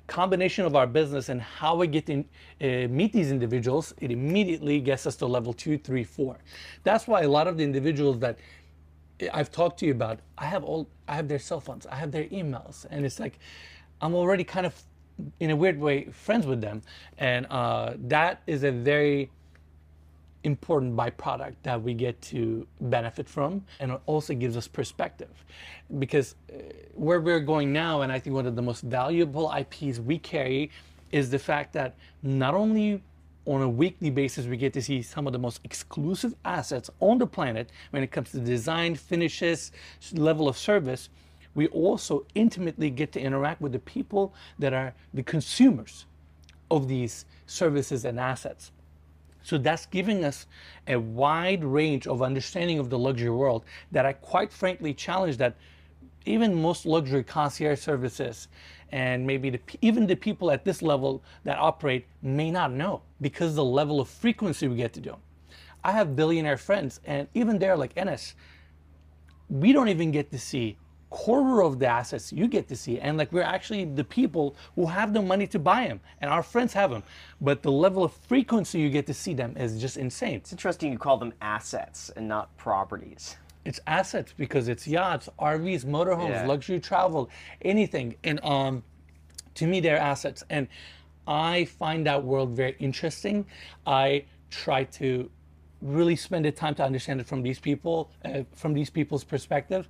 [0.07, 4.79] combination of our business and how we get to uh, meet these individuals, it immediately
[4.81, 6.37] gets us to level two, three, four.
[6.83, 8.37] That's why a lot of the individuals that
[9.33, 12.11] I've talked to you about, I have all, I have their cell phones, I have
[12.11, 13.39] their emails, and it's like,
[14.01, 14.75] I'm already kind of,
[15.39, 16.81] in a weird way, friends with them,
[17.17, 19.29] and uh, that is a very
[20.43, 23.63] important byproduct that we get to benefit from.
[23.79, 25.45] And it also gives us perspective.
[25.99, 26.57] Because uh,
[26.93, 30.69] where we're going now and i think one of the most valuable ips we carry
[31.11, 33.01] is the fact that not only
[33.45, 37.17] on a weekly basis we get to see some of the most exclusive assets on
[37.17, 39.71] the planet when it comes to design finishes
[40.13, 41.09] level of service
[41.53, 46.05] we also intimately get to interact with the people that are the consumers
[46.69, 48.71] of these services and assets
[49.43, 50.45] so that's giving us
[50.87, 55.55] a wide range of understanding of the luxury world that I quite frankly challenge that
[56.25, 58.47] even most luxury concierge services
[58.91, 63.55] and maybe the, even the people at this level that operate may not know because
[63.55, 65.15] the level of frequency we get to do.
[65.83, 68.33] I have billionaire friends and even they're like Enes,
[69.49, 70.77] we don't even get to see
[71.11, 72.99] quarter of the assets you get to see.
[72.99, 76.41] And like we're actually the people who have the money to buy them and our
[76.41, 77.03] friends have them
[77.39, 80.35] but the level of frequency you get to see them is just insane.
[80.35, 83.35] It's interesting you call them assets and not properties.
[83.65, 86.47] it's assets because it's yachts rvs motorhomes Yeah.
[86.53, 87.29] luxury travel
[87.61, 88.15] anything.
[88.23, 88.83] And um
[89.55, 90.43] to me they're assets.
[90.49, 90.67] And
[91.27, 93.45] i find that world very interesting.
[93.85, 95.29] I try to
[95.81, 99.83] really spend the time to understand it from these people uh, from these people's perspective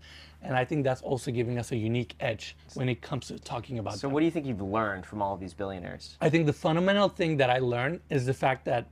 [0.44, 3.80] and i think that's also giving us a unique edge when it comes to talking
[3.80, 4.14] about So them.
[4.14, 6.18] what do you think you've learned from all of these billionaires?
[6.22, 8.86] I think the fundamental thing that I learned is the fact that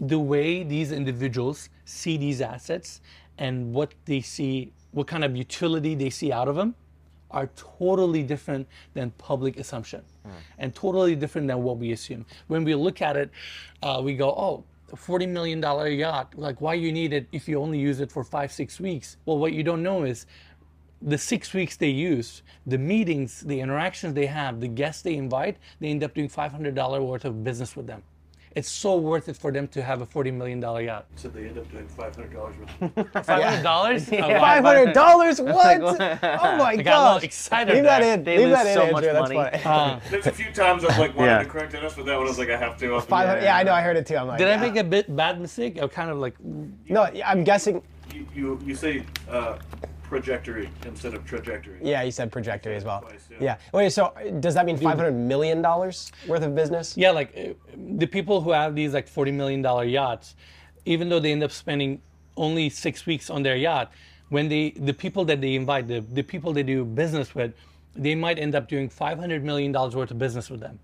[0.00, 3.00] the way these individuals see these assets
[3.38, 6.74] and what they see, what kind of utility they see out of them,
[7.30, 7.48] are
[7.78, 10.02] totally different than public assumption
[10.58, 12.24] and totally different than what we assume.
[12.48, 13.30] When we look at it,
[13.82, 15.62] uh, we go, oh, a $40 million
[15.98, 19.16] yacht, like why you need it if you only use it for five, six weeks?
[19.26, 20.26] Well, what you don't know is
[21.02, 25.56] the six weeks they use, the meetings, the interactions they have, the guests they invite,
[25.80, 28.02] they end up doing $500 worth of business with them.
[28.56, 31.06] It's so worth it for them to have a $40 million yacht.
[31.14, 32.94] So they end up doing five hundred dollars worth.
[32.96, 34.12] $500?
[34.12, 34.24] Yeah.
[34.24, 34.40] Oh, wow.
[34.40, 35.40] Five hundred dollars?
[35.60, 35.80] What?
[35.80, 37.22] Oh my I got a little gosh!
[37.22, 38.14] excited Leave that there.
[38.14, 38.24] in.
[38.24, 39.12] They Leave lose that in, so much Andrew.
[39.12, 39.58] That's money.
[39.62, 40.00] funny.
[40.10, 41.38] There's a few times I've like wanted Yeah.
[41.44, 42.94] to correct Enes, but that one I was like, I have to.
[42.94, 43.42] I'll- Five hundred.
[43.44, 43.72] Yeah, I know.
[43.72, 44.16] I heard it too.
[44.16, 44.60] I'm like, Did I yeah.
[44.60, 45.80] make a bit bad mistake?
[45.80, 47.82] I kind of like, No, I'm guessing.
[48.12, 49.58] You, you, you say uh,
[50.10, 51.78] trajectory instead of trajectory.
[51.82, 53.00] Yeah, you said trajectory as well.
[53.00, 53.38] Twice, yeah.
[53.40, 53.56] Yeah.
[53.72, 53.90] Wait.
[53.92, 56.96] So uh, does that mean five hundred million dollars worth of business?
[56.96, 57.54] yeah, like uh,
[57.98, 60.34] the people who have these like $40 million yachts,
[60.84, 62.02] even though they end up spending
[62.36, 63.92] only six weeks on their yacht,
[64.30, 67.52] when they, the people that they invite, the, the people they do business with,
[67.96, 70.78] they might end up doing $500 million worth of business with them.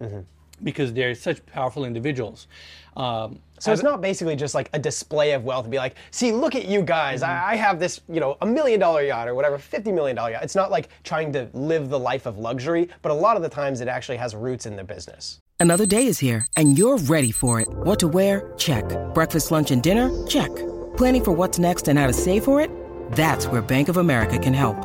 [0.63, 2.49] Because they're such powerful individuals.
[2.97, 6.33] Um, So it's not basically just like a display of wealth and be like, see,
[6.33, 7.23] look at you guys.
[7.23, 10.33] I, I have this, you know, a million dollar yacht or whatever, fifty million dollar
[10.33, 10.43] yacht.
[10.43, 13.49] It's not like trying to live the life of luxury, but a lot of the
[13.49, 15.41] times it actually has roots in the business.
[15.59, 17.69] Another day is here, and you're ready for it.
[17.69, 18.53] What to wear?
[18.59, 18.85] Check.
[19.15, 20.27] Breakfast, lunch, and dinner?
[20.27, 20.55] Check.
[20.97, 22.71] Planning for what's next and how to save for it?
[23.13, 24.77] That's where Bank of America can help.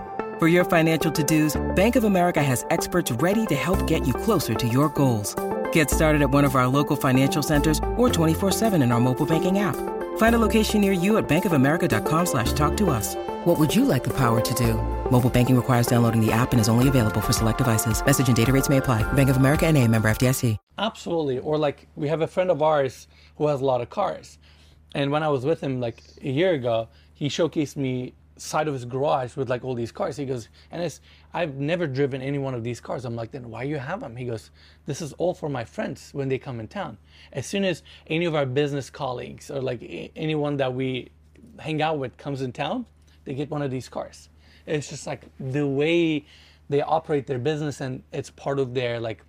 [0.41, 4.13] For your financial to dos, Bank of America has experts ready to help get you
[4.15, 5.35] closer to your goals.
[5.71, 9.59] Get started at one of our local financial centers or 24-7 in our mobile banking
[9.59, 9.75] app.
[10.17, 13.13] Find a location near you at bankofamerica.com slash talk to us.
[13.45, 14.81] What would you like the power to do?
[15.11, 18.03] Mobile banking requires downloading the app and is only available for select devices.
[18.03, 19.03] Message and data rates may apply.
[19.13, 20.57] Bank of America and a member FDIC.
[20.79, 21.37] Absolutely.
[21.37, 24.39] Or like we have a friend of ours who has a lot of cars.
[24.95, 28.73] And when I was with him like a year ago, he showcased me side of
[28.73, 30.17] his garage with like all these cars.
[30.17, 30.99] He goes, and it's
[31.33, 33.05] I've never driven any one of these cars.
[33.05, 34.15] I'm like, then why you have them?
[34.15, 34.49] He goes,
[34.85, 36.97] this is all for my friends when they come in town.
[37.31, 41.11] As soon as any of our business colleagues or like anyone that we
[41.59, 42.85] hang out with comes in town,
[43.25, 44.29] they get one of these cars.
[44.65, 46.25] It's just like the way
[46.69, 49.23] they operate their business and it's part of their like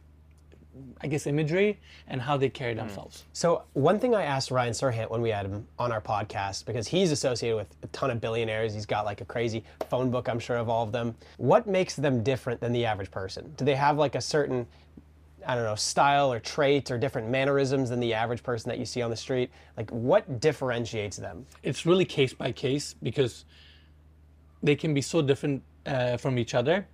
[1.00, 3.24] I guess imagery and how they carry themselves.
[3.32, 6.88] So one thing I asked Ryan Serhant when we had him on our podcast, because
[6.88, 10.38] he's associated with a ton of billionaires, he's got like a crazy phone book, I'm
[10.38, 11.14] sure, of all of them.
[11.36, 13.52] What makes them different than the average person?
[13.56, 14.66] Do they have like a certain,
[15.46, 18.86] I don't know, style or trait or different mannerisms than the average person that you
[18.86, 19.50] see on the street?
[19.76, 21.44] Like what differentiates them?
[21.62, 23.44] It's really case by case because
[24.62, 26.86] they can be so different uh, from each other.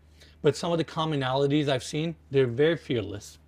[0.42, 3.38] But some of the commonalities I've seen, they're very fearless.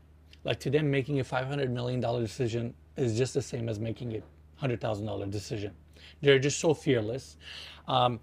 [0.45, 4.23] Like to them, making a $500 million decision is just the same as making a
[4.65, 5.73] $100,000 decision.
[6.23, 7.37] They're just so fearless.
[7.89, 8.21] Um,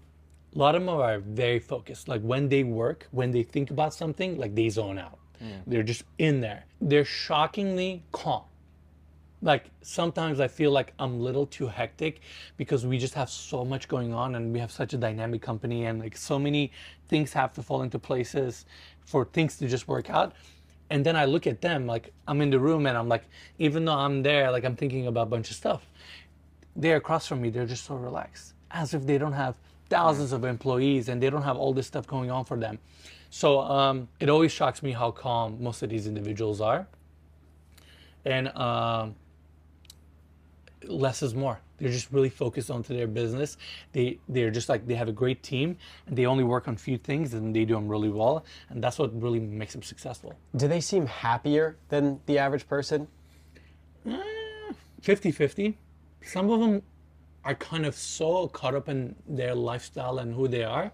[0.54, 2.08] a lot of them are very focused.
[2.08, 5.18] Like when they work, when they think about something, like they zone out.
[5.66, 6.64] They're just in there.
[6.80, 8.44] They're shockingly calm.
[9.40, 12.22] Like sometimes I feel like I'm a little too hectic
[12.56, 15.86] because we just have so much going on and we have such a dynamic company
[15.86, 16.72] and like so many
[17.06, 18.66] things have to fall into places
[19.04, 20.32] for things to just work out.
[20.90, 23.24] And then I look at them like I'm in the room and I'm like,
[23.58, 25.86] even though I'm there, like I'm thinking about a bunch of stuff
[26.78, 29.56] they're across from me, they're just so relaxed, as if they don't have
[29.90, 32.78] thousands of employees and they don't have all this stuff going on for them.
[33.30, 36.86] So um, it always shocks me how calm most of these individuals are.
[38.24, 39.16] And um,
[40.84, 41.58] less is more.
[41.78, 43.56] They're just really focused onto their business.
[43.92, 45.76] They they're just like they have a great team
[46.06, 48.44] and they only work on few things and they do them really well.
[48.68, 50.34] And that's what really makes them successful.
[50.56, 53.08] Do they seem happier than the average person?
[55.02, 55.78] 50 50.
[56.22, 56.82] Some of them
[57.44, 60.90] are kind of so caught up in their lifestyle and who they are.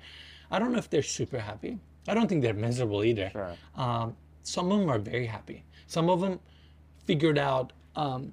[0.51, 1.79] I don't know if they're super happy.
[2.07, 3.31] I don't think they're miserable either.
[3.31, 3.57] Sure.
[3.77, 5.65] Um, some of them are very happy.
[5.87, 6.39] Some of them
[7.07, 8.33] figured out um,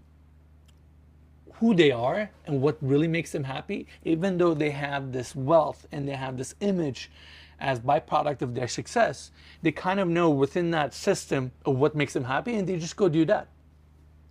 [1.62, 5.86] who they are and what really makes them happy, even though they have this wealth
[5.92, 7.12] and they have this image
[7.60, 9.30] as byproduct of their success.
[9.62, 12.96] They kind of know within that system of what makes them happy, and they just
[12.96, 13.48] go do that.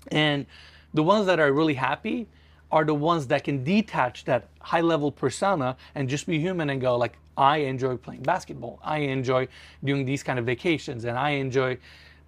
[0.08, 0.44] And
[0.92, 2.26] the ones that are really happy
[2.72, 6.80] are the ones that can detach that high level persona and just be human and
[6.80, 8.80] go like I enjoy playing basketball.
[8.82, 9.46] I enjoy
[9.84, 11.78] doing these kind of vacations and I enjoy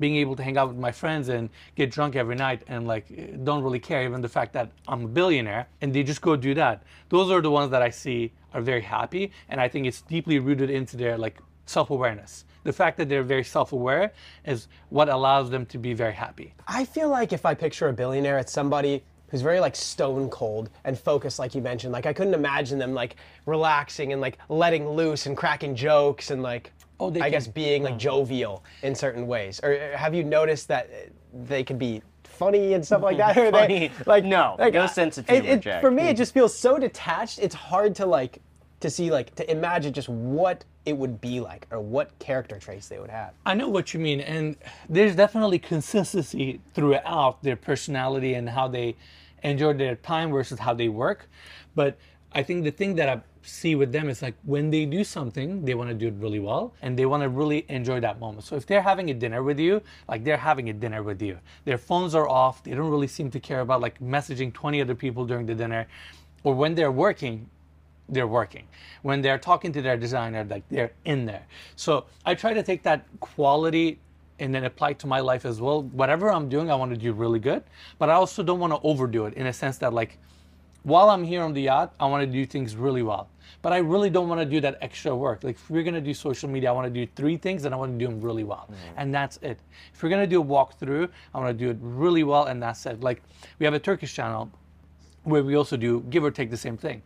[0.03, 3.07] being able to hang out with my friends and get drunk every night and like
[3.45, 6.55] don't really care even the fact that I'm a billionaire and they just go do
[6.55, 6.83] that.
[7.09, 10.41] Those are the ones that I see are very happy and I think it's deeply
[10.41, 12.45] rooted into their like self-awareness.
[12.65, 14.13] The fact that they're very self-aware
[14.45, 16.53] is what allows them to be very happy.
[16.67, 20.69] I feel like if I picture a billionaire, it's somebody who's very like stone cold
[20.85, 21.93] and focused, like you mentioned.
[21.93, 26.43] Like I couldn't imagine them like relaxing and like letting loose and cracking jokes and
[26.43, 26.73] like
[27.03, 29.59] Oh, they I guess being like jovial in certain ways.
[29.63, 31.09] Or uh, have you noticed that uh,
[31.47, 33.37] they can be funny and stuff like that?
[33.43, 33.89] Or Funny?
[33.89, 35.81] they like No, no uh, sense of it- humor, it- Jack.
[35.81, 37.41] For me, it just feels so detached.
[37.41, 38.41] It's hard to like
[38.81, 42.87] to see like to imagine just what it would be like or what character traits
[42.89, 43.33] they would have.
[43.47, 44.57] I know what you mean, and
[44.89, 48.95] there's definitely consistency throughout their personality and how they
[49.43, 51.29] enjoy their time versus how they work.
[51.75, 51.97] But
[52.35, 55.65] I think the thing that I see with them is like when they do something,
[55.65, 58.45] they want to do it really well and they want to really enjoy that moment.
[58.45, 61.39] So if they're having a dinner with you, like they're having a dinner with you,
[61.65, 64.95] their phones are off, they don't really seem to care about like messaging 20 other
[64.95, 65.87] people during the dinner,
[66.45, 67.49] or when they're working,
[68.09, 68.67] they're working.
[69.03, 71.47] When they're talking to their designer, like they're in there.
[71.77, 73.99] So I try to take that quality
[74.39, 75.83] and then apply it to my life as well.
[75.83, 77.63] Whatever I'm doing, I want to do really good,
[77.99, 80.19] but I also don't want to overdo it in a sense that like
[80.83, 83.29] while I'm here on the yacht, I want to do things really well.
[83.61, 85.45] But I really don't want to do that extra work.
[85.45, 87.79] Like if we're gonna do social media, I want to do three things and I
[87.79, 88.69] want to do them really well.
[88.71, 88.77] Mm.
[88.97, 89.61] And that's it.
[89.95, 92.85] If we're gonna do a walkthrough, I want to do it really well and that's
[92.87, 93.03] it.
[93.03, 93.23] Like
[93.59, 94.51] we have a Turkish channel
[95.25, 97.03] where we also do give or take the same thing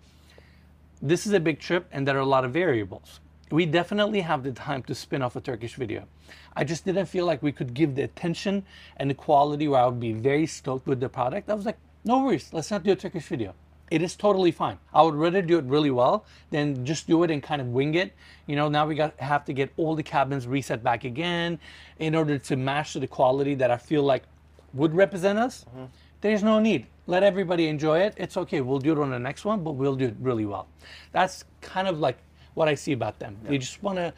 [1.02, 3.20] this is a big trip and there are a lot of variables.
[3.50, 6.06] We definitely have the time to spin off a Turkish video.
[6.54, 8.64] I just didn't feel like we could give the attention
[8.96, 11.48] and the quality where I would be very stoked with the product.
[11.48, 13.54] I was like, no worries, let's not do a Turkish video.
[13.90, 14.78] It is totally fine.
[14.92, 17.94] I would rather do it really well than just do it and kind of wing
[17.94, 18.12] it.
[18.46, 21.58] You know, now we got have to get all the cabins reset back again
[21.98, 24.24] in order to match to the quality that I feel like
[24.74, 25.64] would represent us.
[25.68, 25.84] Mm-hmm.
[26.20, 26.86] There's no need.
[27.06, 28.14] Let everybody enjoy it.
[28.16, 28.60] It's okay.
[28.60, 30.66] We'll do it on the next one, but we'll do it really well.
[31.12, 32.18] That's kind of like
[32.54, 33.36] what I see about them.
[33.44, 34.12] They just want to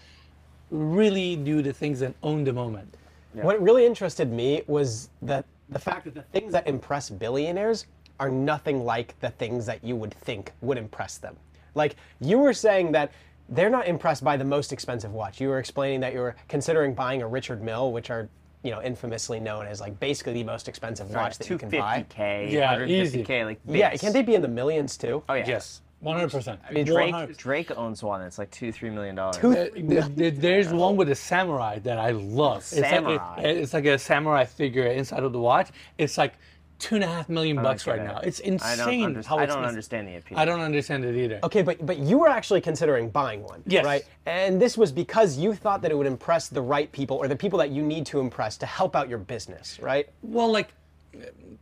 [0.71, 2.95] really do the things and own the moment.
[3.35, 7.87] What really interested me was that the fact that the things that impress billionaires
[8.21, 11.37] are nothing like the things that you would think would impress them.
[11.75, 13.13] Like you were saying that
[13.49, 15.41] they're not impressed by the most expensive watch.
[15.41, 18.29] You were explaining that you were considering buying a Richard Mille, which are
[18.65, 22.05] you know infamously known as like basically the most expensive watch that you can buy.
[22.11, 24.01] 250k, Yeah, 150k, like Yeah, bits.
[24.03, 25.23] can't they be in the millions too?
[25.29, 25.47] Oh yeah.
[25.47, 26.59] Yes, 100%.
[26.73, 29.37] mean, Drake Drake owns one that's like two three million dollars.
[29.39, 29.71] There-
[30.09, 32.59] there- There's one with a samurai that I love.
[32.59, 33.41] It's like, Samurai.
[33.43, 35.71] it- it's like a samurai figure inside of the watch.
[35.97, 36.35] It's like
[36.79, 38.05] two and a half million bucks right it.
[38.05, 38.19] now.
[38.19, 40.39] It's I insane under- how I don't understand the appeal.
[40.39, 41.41] I don't understand it either.
[41.43, 43.85] Okay, but but you were actually considering buying one, Yes.
[43.85, 44.05] right?
[44.27, 47.37] And this was because you thought that it would impress the right people or the
[47.37, 50.09] people that you need to impress to help out your business, right?
[50.23, 50.69] Well, like,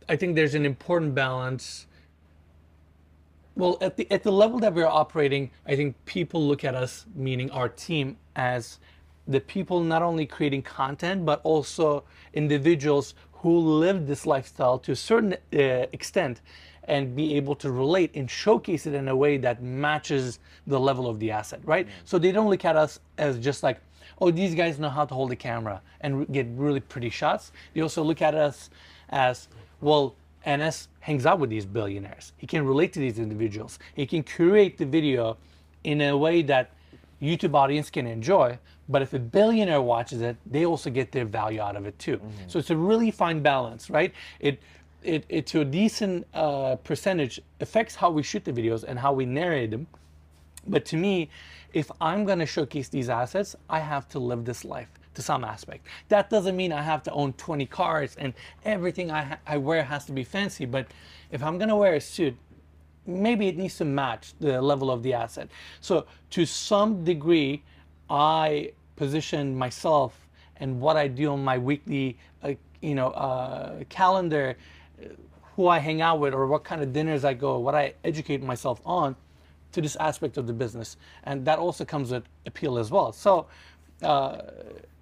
[0.07, 1.87] I think there's an important balance.
[3.55, 7.05] Well, at the at the level that we're operating, I think people look at us,
[7.15, 8.77] meaning our team, as
[9.27, 12.03] the people not only creating content, but also
[12.33, 15.57] individuals who live this lifestyle to a certain uh,
[15.91, 16.41] extent
[16.85, 21.07] and be able to relate and showcase it in a way that matches the level
[21.07, 21.87] of the asset, right?
[22.05, 23.79] So they don't look at us as just like,
[24.21, 27.51] oh, these guys know how to hold a camera and re- get really pretty shots.
[27.73, 28.69] They also look at us
[29.09, 29.49] as,
[29.81, 30.15] well,
[30.45, 32.31] Enes hangs out with these billionaires.
[32.37, 33.79] He can relate to these individuals.
[33.95, 35.37] He can curate the video
[35.83, 36.71] in a way that
[37.21, 38.59] YouTube audience can enjoy.
[38.89, 42.21] But if a billionaire watches it, they also get their value out of it too.
[42.47, 44.13] So it's a really fine balance, right?
[44.39, 44.59] It
[45.03, 49.13] it, it to a decent uh, percentage affects how we shoot the videos and how
[49.13, 49.87] we narrate them.
[50.67, 51.29] But to me,
[51.73, 55.43] if I'm going to showcase these assets, I have to live this life to some
[55.43, 55.87] aspect.
[56.09, 58.33] That doesn't mean I have to own 20 cars and
[58.65, 60.65] everything I, ha- I wear has to be fancy.
[60.65, 60.87] But
[61.31, 62.35] if I'm going to wear a suit,
[63.07, 65.49] maybe it needs to match the level of the asset.
[65.81, 67.63] So to some degree,
[68.09, 70.27] I position myself
[70.57, 74.57] and what I do on my weekly, uh, you know, uh, calendar,
[75.55, 78.43] who I hang out with, or what kind of dinners I go, what I educate
[78.43, 79.15] myself on,
[79.71, 83.11] to this aspect of the business, and that also comes with appeal as well.
[83.11, 83.47] So.
[84.03, 84.41] Uh,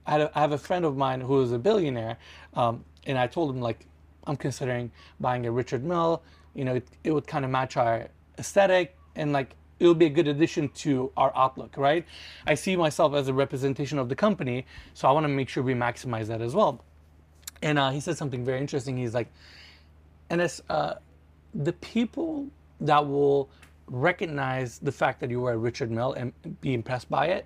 [0.07, 2.17] I have a friend of mine who is a billionaire,
[2.53, 3.87] um, and I told him like,
[4.27, 6.21] I'm considering buying a Richard Mille.
[6.55, 8.07] You know, it, it would kind of match our
[8.39, 12.05] aesthetic, and like it would be a good addition to our outlook, right?
[12.47, 15.63] I see myself as a representation of the company, so I want to make sure
[15.63, 16.83] we maximize that as well.
[17.61, 18.97] And uh, he said something very interesting.
[18.97, 19.27] He's like,
[20.29, 20.95] and it's uh,
[21.53, 22.47] the people
[22.81, 23.49] that will
[23.87, 27.45] recognize the fact that you wear a Richard Mille and be impressed by it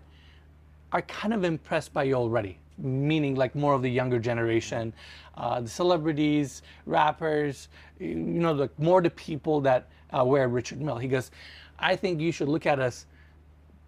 [0.92, 4.94] are kind of impressed by you already, meaning like more of the younger generation,
[5.38, 7.70] uh, the celebrities, rappers,
[8.00, 10.98] you know, like more the people that uh, wear Richard Mille.
[10.98, 11.32] He goes,
[11.78, 13.06] I think you should look at us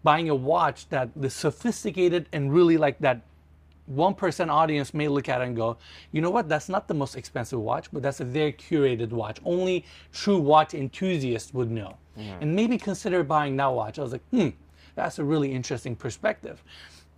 [0.03, 3.21] buying a watch that the sophisticated and really like that
[3.93, 5.77] 1% audience may look at it and go,
[6.11, 9.39] you know what, that's not the most expensive watch, but that's a very curated watch.
[9.43, 11.97] Only true watch enthusiasts would know.
[12.39, 13.99] And maybe consider buying that watch.
[13.99, 14.49] I was like, hmm,
[14.95, 16.63] that's a really interesting perspective.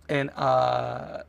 [0.08, 1.22] And, uh,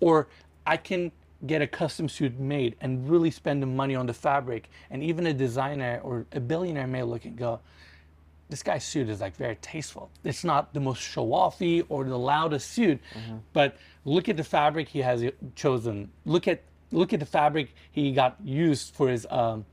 [0.00, 0.28] or
[0.66, 1.12] I can
[1.46, 4.68] get a custom suit made and really spend the money on the fabric.
[4.90, 7.60] And even a designer or a billionaire may look and go,
[8.48, 10.10] this guy's suit is like very tasteful.
[10.24, 13.00] It's not the most show offy or the loudest suit,
[13.52, 15.24] but look at the fabric he has
[15.56, 16.10] chosen.
[16.24, 19.64] Look at look at the fabric he got used for his um,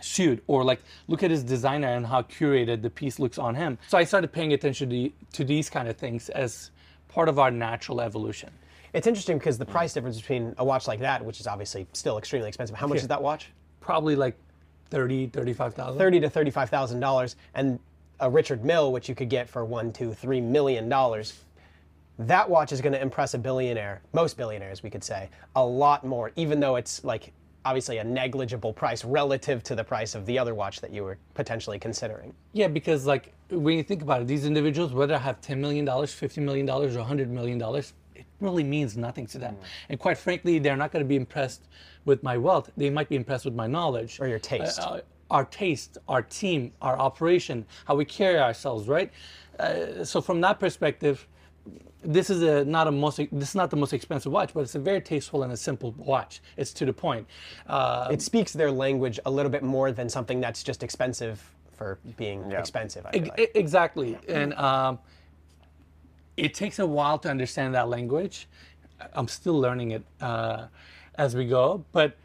[0.00, 3.78] suit, or like look at his designer and how curated the piece looks on him.
[3.86, 6.72] So I started paying attention to, to these kind of things as
[7.08, 8.50] part of our natural evolution.
[8.92, 12.18] It's interesting because the price difference between a watch like that, which is obviously still
[12.18, 12.76] extremely expensive.
[12.76, 13.02] How much Yeah.
[13.02, 13.50] is that watch?
[13.80, 14.36] Probably like
[14.90, 15.98] 30, 35,000.
[15.98, 17.78] Thirty to thirty-five thousand dollars, and
[18.20, 21.44] a Richard Mille, which you could get for one, two, three million dollars.
[22.18, 26.04] That watch is going to impress a billionaire, most billionaires, we could say, a lot
[26.04, 27.32] more, even though it's like
[27.64, 31.16] obviously a negligible price relative to the price of the other watch that you were
[31.34, 32.34] potentially considering.
[32.54, 35.86] Yeah, because like when you think about it, these individuals, whether I have $10 million,
[35.86, 37.60] $50 million, or $100 million,
[38.40, 39.56] really means nothing to them.
[39.88, 41.62] And quite frankly, they're not going to be impressed
[42.04, 42.70] with my wealth.
[42.76, 44.20] They might be impressed with my knowledge.
[44.20, 44.80] Or your taste.
[44.80, 49.10] Uh, our taste, our team, our operation, how we carry ourselves, right?
[49.58, 51.26] Uh, so from that perspective,
[52.02, 54.76] this is a not a most this is not the most expensive watch, but it's
[54.76, 56.40] a very tasteful and a simple watch.
[56.56, 57.26] It's to the point.
[57.66, 61.98] Uh, It speaks their language a little bit more than something that's just expensive for
[62.16, 63.04] being expensive.
[63.04, 63.50] I feel like.
[63.54, 64.98] Exactly, and um,
[66.38, 68.48] it takes a while to understand that language.
[69.12, 70.66] I'm still learning it uh,
[71.16, 72.16] as we go, but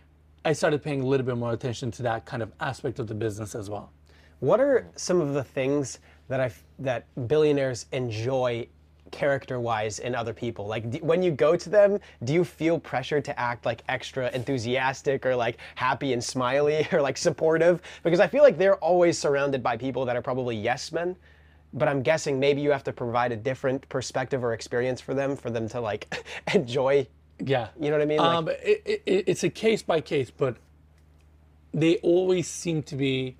[0.45, 3.15] I started paying a little bit more attention to that kind of aspect of the
[3.15, 3.91] business as well.
[4.39, 8.67] What are some of the things that I that billionaires enjoy
[9.11, 10.67] character-wise in other people?
[10.67, 14.29] Like d- when you go to them, do you feel pressure to act like extra
[14.31, 17.81] enthusiastic or like happy and smiley or like supportive?
[18.03, 21.15] Because I feel like they're always surrounded by people that are probably yes men.
[21.73, 25.35] But I'm guessing maybe you have to provide a different perspective or experience for them
[25.35, 26.13] for them to like
[26.53, 27.07] enjoy.
[27.39, 28.19] Yeah, You know what I mean?
[28.19, 30.57] Like- Um, it, it, it's a case by case, but
[31.73, 33.35] they always seem to be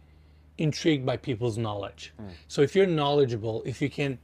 [0.58, 2.14] intrigued by people's knowledge.
[2.48, 4.18] So if you're knowledgeable, if you can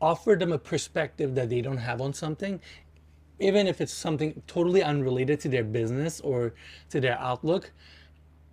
[0.00, 2.60] offer them a perspective that they don't have on something,
[3.40, 6.54] even if it's something totally unrelated to their business or
[6.90, 7.72] to their outlook,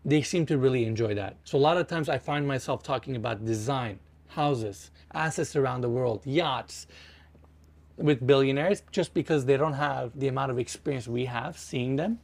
[0.05, 1.37] they seem to really enjoy that.
[1.43, 3.99] So a lot of times I find myself talking about design,
[4.35, 6.87] houses, assets around the world, yachts,
[7.97, 12.19] with billionaires just because they don't have the amount of experience we have seeing them.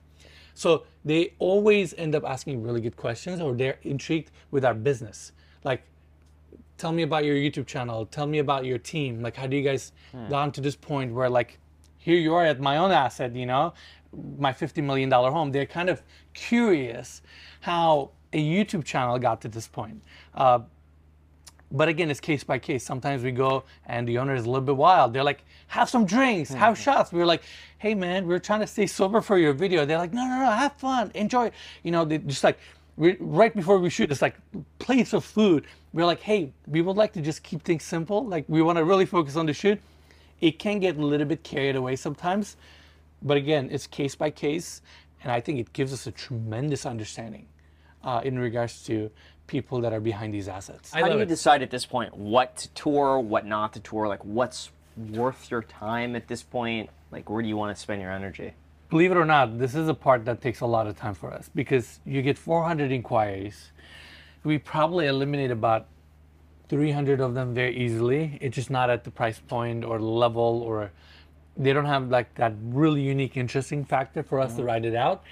[0.54, 5.32] So they always end up asking really good questions or they're intrigued with our business.
[5.64, 5.84] Like,
[6.78, 8.06] tell me about your YouTube channel.
[8.06, 9.22] Tell me about your team.
[9.22, 9.94] Like, how do you guys
[10.30, 11.58] gone to this point where like
[11.98, 13.74] here you are at my own asset, you know,
[14.38, 15.52] my $50 million home.
[15.52, 16.02] They're kind of
[16.34, 17.22] curious
[17.62, 20.04] how a YouTube channel got to this point.
[20.34, 20.60] Uh,
[21.72, 22.84] but again, it's case by case.
[22.84, 25.14] Sometimes we go and the owner is a little bit wild.
[25.14, 27.12] They're like, have some drinks, have shots.
[27.12, 27.44] We are like,
[27.78, 29.86] hey man, we're trying to stay sober for your video.
[29.86, 31.52] They're like, no, no, no, have fun, enjoy.
[31.84, 32.60] You know, they just like,
[32.98, 34.36] we, right before we shoot, it's like
[34.80, 35.66] plates of food.
[35.94, 38.26] We're like, hey, we would like to just keep things simple.
[38.26, 39.80] Like, we want to really focus on the shoot.
[40.42, 42.58] It can get a little bit carried away sometimes.
[43.22, 44.82] But again, it's case by case.
[45.24, 47.48] And I think it gives us a tremendous understanding
[48.04, 49.12] uh, in regards to
[49.52, 50.94] people that are behind these assets.
[50.94, 54.08] How do you decide at this point what to tour, what not to tour?
[54.08, 56.90] Like, what's worth your time at this point?
[57.12, 58.54] Like, where do you want to spend your energy?
[58.90, 61.34] Believe it or not, this is a part that takes a lot of time for
[61.34, 63.72] us because you get 400 inquiries.
[64.46, 65.88] We probably eliminate about
[66.70, 68.38] 300 of them very easily.
[68.40, 70.92] It's just not at the price point or level or
[71.58, 74.62] they don't have like that really unique, interesting factor for us mm-hmm.
[74.62, 75.24] to write it out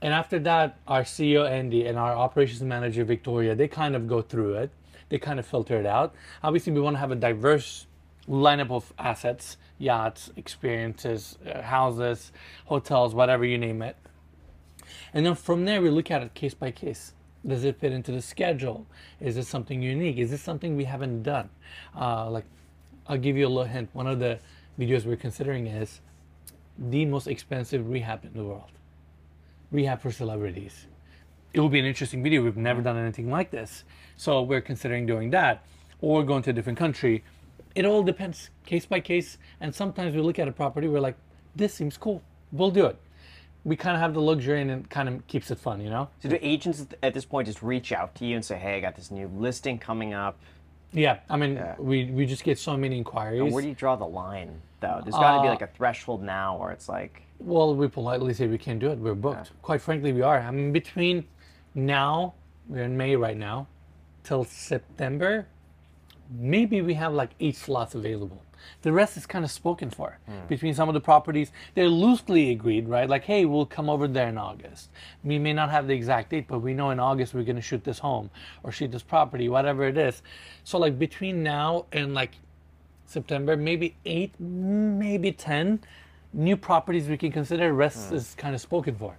[0.00, 4.22] and after that, our CEO Andy and our operations manager Victoria, they kind of go
[4.22, 4.70] through it.
[5.08, 6.14] They kind of filter it out.
[6.42, 7.86] Obviously, we want to have a diverse
[8.28, 12.30] lineup of assets, yachts, experiences, uh, houses,
[12.66, 13.96] hotels, whatever you name it.
[15.14, 17.14] And then from there, we look at it case by case.
[17.46, 18.86] Does it fit into the schedule?
[19.20, 20.18] Is this something unique?
[20.18, 21.48] Is this something we haven't done?
[21.98, 22.44] Uh, like,
[23.06, 23.88] I'll give you a little hint.
[23.94, 24.38] One of the
[24.78, 26.00] videos we're considering is
[26.78, 28.77] the most expensive rehab in the world
[29.70, 30.86] rehab for celebrities.
[31.52, 32.42] It will be an interesting video.
[32.42, 33.84] We've never done anything like this.
[34.16, 35.64] So we're considering doing that
[36.00, 37.24] or going to a different country.
[37.74, 39.38] It all depends case by case.
[39.60, 41.16] And sometimes we look at a property, we're like,
[41.56, 42.22] this seems cool.
[42.52, 42.98] We'll do it.
[43.64, 46.08] We kind of have the luxury and it kind of keeps it fun, you know?
[46.22, 48.80] So do agents at this point just reach out to you and say, hey, I
[48.80, 50.38] got this new listing coming up?
[50.92, 51.74] Yeah, I mean, yeah.
[51.78, 53.42] we we just get so many inquiries.
[53.42, 55.00] And where do you draw the line, though?
[55.02, 57.22] There's got to uh, be like a threshold now where it's like.
[57.40, 58.98] Well, we politely say we can't do it.
[58.98, 59.46] We're booked.
[59.46, 59.52] Yeah.
[59.62, 60.38] Quite frankly, we are.
[60.40, 61.26] I mean, between
[61.74, 62.34] now,
[62.68, 63.68] we're in May right now,
[64.24, 65.46] till September,
[66.30, 68.42] maybe we have like eight slots available.
[68.82, 70.48] The rest is kind of spoken for mm.
[70.48, 71.52] between some of the properties.
[71.74, 73.08] They're loosely agreed, right?
[73.08, 74.90] Like, hey, we'll come over there in August.
[75.22, 77.62] We may not have the exact date, but we know in August we're going to
[77.62, 78.30] shoot this home
[78.62, 80.22] or shoot this property, whatever it is.
[80.64, 82.32] So, like, between now and like
[83.06, 85.80] September, maybe eight, maybe 10
[86.32, 87.72] new properties we can consider.
[87.72, 88.14] Rest mm.
[88.14, 89.16] is kind of spoken for.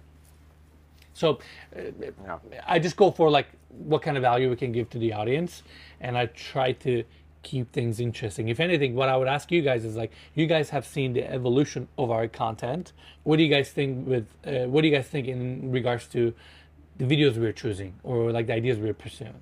[1.12, 1.40] So
[1.76, 1.80] uh,
[2.22, 2.38] yeah.
[2.66, 5.62] I just go for like what kind of value we can give to the audience,
[6.00, 7.04] and I try to
[7.42, 8.48] keep things interesting.
[8.48, 11.30] If anything, what I would ask you guys is like, you guys have seen the
[11.30, 12.92] evolution of our content.
[13.24, 14.26] What do you guys think with?
[14.46, 16.34] Uh, what do you guys think in regards to
[16.98, 19.34] the videos we're choosing or like the ideas we're pursuing?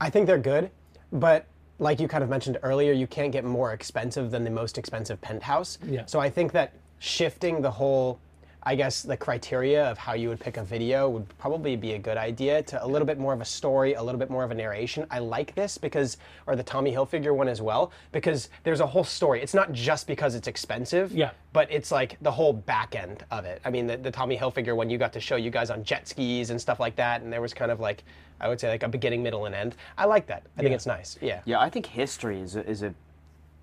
[0.00, 0.70] I think they're good,
[1.12, 1.46] but
[1.78, 5.20] like you kind of mentioned earlier, you can't get more expensive than the most expensive
[5.20, 5.78] penthouse.
[5.86, 6.06] Yeah.
[6.06, 8.20] So I think that shifting the whole
[8.64, 11.98] I guess the criteria of how you would pick a video would probably be a
[11.98, 14.52] good idea to a little bit more of a story, a little bit more of
[14.52, 15.04] a narration.
[15.10, 19.02] I like this because, or the Tommy Hilfiger one as well, because there's a whole
[19.02, 19.42] story.
[19.42, 21.32] It's not just because it's expensive, yeah.
[21.52, 23.60] but it's like the whole back end of it.
[23.64, 26.06] I mean, the, the Tommy Hilfiger one, you got to show you guys on jet
[26.06, 28.04] skis and stuff like that, and there was kind of like,
[28.40, 29.74] I would say like a beginning, middle, and end.
[29.98, 30.44] I like that.
[30.56, 30.62] I yeah.
[30.62, 31.18] think it's nice.
[31.20, 31.40] Yeah.
[31.46, 32.94] Yeah, I think history is a, is a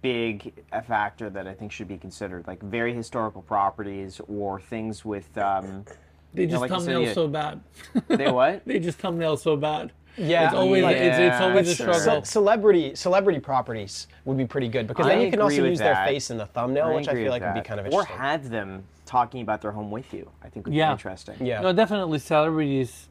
[0.02, 0.54] big
[0.88, 5.38] factor that I think should be considered, like very historical properties or things with.
[5.38, 5.86] Um,
[6.34, 7.62] they just you know, like thumbnail said, so bad.
[8.08, 8.64] they what?
[8.66, 9.92] they just thumbnail so bad.
[10.18, 12.24] Yeah, it's always yeah, it's, it's always a struggle.
[12.24, 15.80] Ce- celebrity celebrity properties would be pretty good because I then you can also use
[15.80, 15.96] that.
[15.96, 17.56] their face in the thumbnail, I which I feel like that.
[17.56, 18.16] would be kind of interesting.
[18.16, 20.30] Or have them talking about their home with you.
[20.44, 20.90] I think would yeah.
[20.90, 21.46] be interesting.
[21.46, 23.08] Yeah, no, definitely celebrities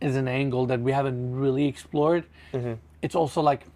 [0.00, 2.24] is an angle that we haven't really explored.
[2.52, 2.74] Mm-hmm.
[3.02, 3.66] It's also like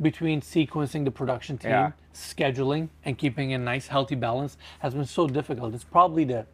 [0.00, 1.92] between sequencing the production team, yeah.
[2.14, 5.74] scheduling, and keeping a nice, healthy balance has been so difficult.
[5.74, 6.46] It's probably the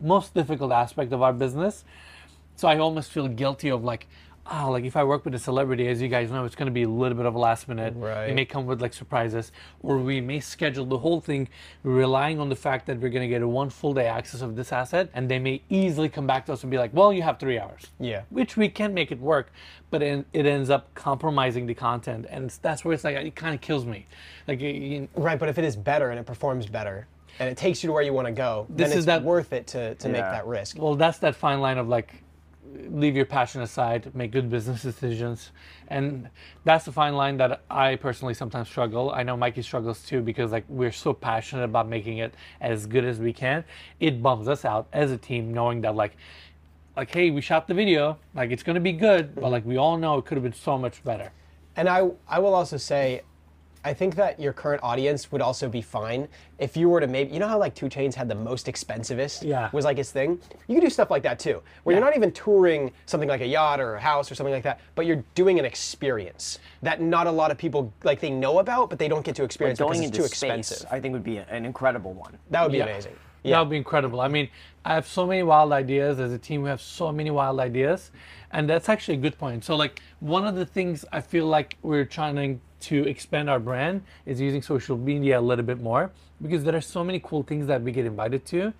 [0.00, 1.84] most difficult aspect of our business.
[2.56, 4.06] So I almost feel guilty of like,
[4.50, 6.72] oh, like if I work with a celebrity, as you guys know, it's going to
[6.72, 7.94] be a little bit of a last minute.
[7.96, 8.30] Right.
[8.30, 11.48] It may come with like surprises, or we may schedule the whole thing
[11.82, 14.56] relying on the fact that we're going to get a one full day access of
[14.56, 17.22] this asset, and they may easily come back to us and be like, well, you
[17.22, 17.86] have three hours.
[18.00, 18.22] Yeah.
[18.30, 19.52] Which we can make it work,
[19.90, 23.54] but it, it ends up compromising the content, and that's where it's like it kind
[23.54, 24.06] of kills me.
[24.48, 27.06] Like you, right, but if it is better and it performs better.
[27.38, 28.66] And it takes you to where you want to go.
[28.68, 30.12] This then is that, worth it to, to yeah.
[30.12, 30.76] make that risk.
[30.78, 32.22] Well, that's that fine line of like
[32.90, 35.50] leave your passion aside, make good business decisions.
[35.88, 36.28] And
[36.64, 39.10] that's the fine line that I personally sometimes struggle.
[39.10, 43.04] I know Mikey struggles too because like we're so passionate about making it as good
[43.04, 43.64] as we can.
[44.00, 46.16] It bums us out as a team knowing that like
[46.96, 49.52] like hey, we shot the video, like it's going to be good, but mm-hmm.
[49.52, 51.32] like we all know it could have been so much better.
[51.76, 53.22] And I I will also say
[53.84, 56.28] I think that your current audience would also be fine
[56.58, 59.42] if you were to maybe, you know how like 2 Chainz had the most expensivest
[59.42, 59.70] Yeah.
[59.72, 60.40] was like his thing?
[60.68, 63.46] You could do stuff like that too, where you're not even touring something like a
[63.46, 67.26] yacht or a house or something like that, but you're doing an experience that not
[67.26, 69.94] a lot of people, like they know about, but they don't get to experience because
[69.96, 70.88] Going it's into too space, expensive.
[70.92, 72.38] I think would be an incredible one.
[72.50, 72.84] that would be Yeah.
[72.84, 73.16] amazing.
[73.44, 74.20] That would be incredible.
[74.20, 74.48] I mean,
[74.84, 76.20] I have so many wild ideas.
[76.20, 78.12] As a team, we have so many wild ideas.
[78.52, 79.64] And that's actually a good point.
[79.64, 82.60] So, like, one of the things I feel like we're trying to
[82.90, 86.10] expand our brand is using social media a little bit more
[86.42, 88.72] because there are so many cool things that we get invited to.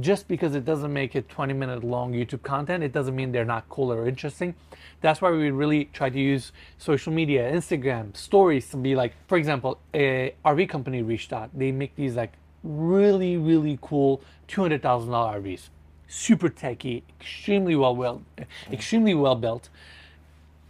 [0.00, 3.46] Just because it doesn't make it 20 minute long YouTube content, it doesn't mean they're
[3.46, 4.54] not cool or interesting.
[5.00, 9.38] That's why we really try to use social media, Instagram, stories to be like, for
[9.38, 11.50] example, a RV company reached out.
[11.54, 12.32] They make these like
[12.62, 15.68] really, really cool $200,000 RVs.
[16.08, 18.22] Super techy, extremely well, well,
[18.70, 19.70] extremely well built.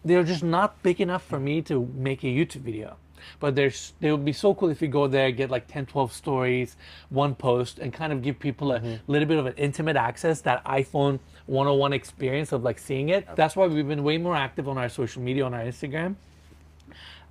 [0.07, 2.97] They're just not big enough for me to make a YouTube video.
[3.41, 6.13] But there's, they would be so cool if you go there, get like 10, 12
[6.13, 6.77] stories,
[7.09, 10.65] one post, and kind of give people a little bit of an intimate access, that
[10.65, 13.27] iPhone 101 experience of like seeing it.
[13.35, 16.15] That's why we've been way more active on our social media, on our Instagram.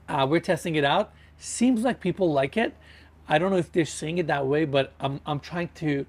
[0.09, 1.13] Uh, we're testing it out.
[1.37, 2.75] Seems like people like it.
[3.29, 6.05] I don't know if they're seeing it that way, but I'm, I'm trying to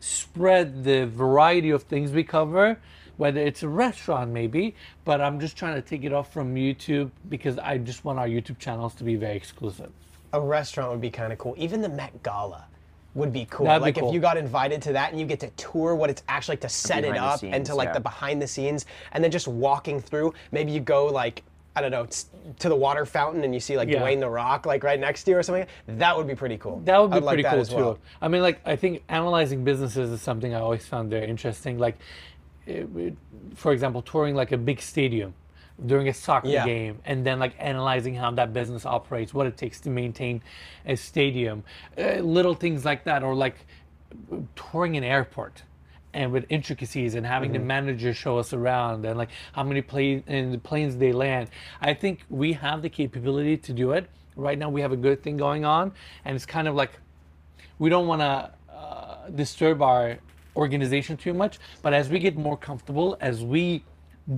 [0.00, 2.78] spread the variety of things we cover,
[3.16, 7.10] whether it's a restaurant maybe, but I'm just trying to take it off from YouTube
[7.28, 9.90] because I just want our YouTube channels to be very exclusive.
[10.32, 11.54] A restaurant would be kind of cool.
[11.56, 12.66] Even the Met Gala
[13.14, 13.66] would be cool.
[13.66, 14.08] That'd be like cool.
[14.08, 16.60] if you got invited to that and you get to tour what it's actually like
[16.60, 17.92] to set it Behind the up and to like yeah.
[17.94, 20.34] the behind the scenes and then just walking through.
[20.52, 21.42] Maybe you go like
[21.74, 22.26] I don't know s-
[22.58, 24.00] to the water fountain and you see like Yeah.
[24.02, 25.66] Dwayne the Rock like right next to you or something.
[25.86, 26.80] That would be pretty cool.
[26.84, 27.76] That would be I'd pretty that cool as too.
[27.76, 27.98] well.
[28.20, 31.78] I mean, like I think analyzing businesses is something I always found very interesting.
[31.78, 32.35] Like, it- it-
[33.54, 35.34] for example, touring like a big stadium
[35.84, 36.64] during a soccer Yeah.
[36.64, 40.42] game, and then like analyzing how that business operates, what it takes to maintain
[40.86, 41.64] a stadium,
[41.98, 43.66] uh, little things like that, or like
[44.54, 45.62] touring an airport.
[46.14, 50.24] And with intricacies and having the manager show us around and like how many plane
[50.26, 51.50] and the planes they land,
[51.82, 54.08] I think we have the capability to do it.
[54.34, 55.92] Right now, we have a good thing going on,
[56.24, 56.92] and it's kind of like
[57.78, 60.16] we don't want to uh, disturb our
[60.56, 61.58] organization too much.
[61.82, 63.84] But as we get more comfortable, as we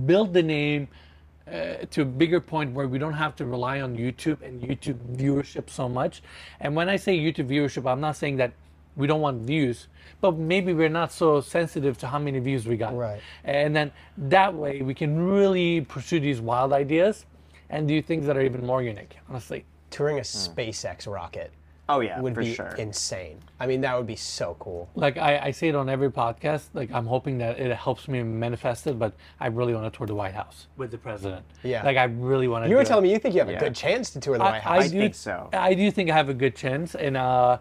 [0.05, 0.87] build the name
[1.47, 4.97] uh, to a bigger point where we don't have to rely on YouTube and YouTube
[5.15, 6.21] viewership so much.
[6.59, 8.53] And when I say YouTube viewership, I'm not saying that
[8.95, 9.87] we don't want views,
[10.21, 12.95] but maybe we're not so sensitive to how many views we got.
[12.95, 13.21] Right.
[13.45, 17.25] And then that way we can really pursue these wild ideas
[17.69, 19.65] and do things that are even more unique, honestly.
[19.89, 21.51] Touring a SpaceX rocket
[21.91, 22.67] Oh yeah, would for be sure.
[22.77, 23.39] insane.
[23.59, 24.87] I mean, that would be so cool.
[24.95, 28.23] like I, I say it on every podcast like i'm hoping that it helps me
[28.23, 31.83] manifest it but i really want to tour the white house with the president Yeah.
[31.83, 33.57] like i really want to You were telling me you think you have Yeah.
[33.57, 34.83] a good chance to tour the I, White House.
[34.85, 35.49] I think so.
[35.51, 37.57] i do think i have a good chance and uh,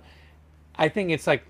[0.76, 1.43] i think it's like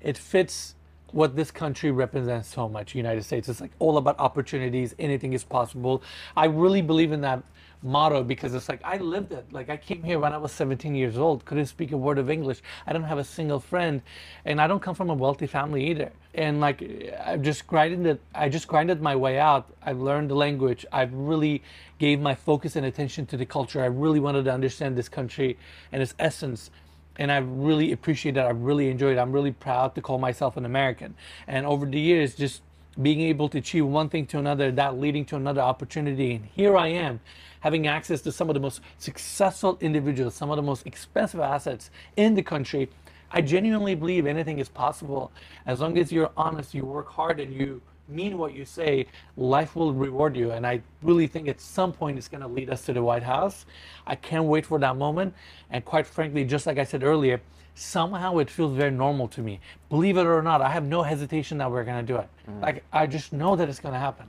[0.00, 0.74] it fits
[1.12, 5.44] what this country represents so much united states it's like all about opportunities anything is
[5.44, 6.02] possible
[6.36, 7.42] i really believe in that
[7.82, 10.94] motto because it's like i lived it like i came here when i was 17
[10.94, 14.02] years old couldn't speak a word of english i don't have a single friend
[14.44, 16.82] and i don't come from a wealthy family either and like
[17.24, 21.12] i've just grinded it i just grinded my way out i've learned the language i've
[21.14, 21.62] really
[21.98, 25.56] gave my focus and attention to the culture i really wanted to understand this country
[25.90, 26.70] and its essence
[27.16, 28.46] and I really appreciate that.
[28.46, 29.20] I really enjoyed it.
[29.20, 31.14] I'm really proud to call myself an American.
[31.46, 32.62] And over the years, just
[33.00, 36.34] being able to achieve one thing to another, that leading to another opportunity.
[36.34, 37.20] And here I am,
[37.60, 41.90] having access to some of the most successful individuals, some of the most expensive assets
[42.16, 42.88] in the country.
[43.30, 45.30] I genuinely believe anything is possible
[45.66, 49.76] as long as you're honest, you work hard, and you mean what you say, life
[49.76, 50.50] will reward you.
[50.50, 53.22] And I really think at some point it's going to lead us to the White
[53.22, 53.66] House.
[54.06, 55.34] I can't wait for that moment.
[55.70, 57.40] And quite frankly, just like I said earlier,
[57.80, 59.60] somehow it feels very normal to me.
[59.88, 62.28] Believe it or not, I have no hesitation that we're going to do it.
[62.48, 62.60] Mm.
[62.60, 64.26] Like, I just know that it's going to happen.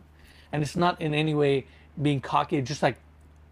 [0.52, 1.66] And it's not in any way
[2.02, 2.98] being cocky, it's just like,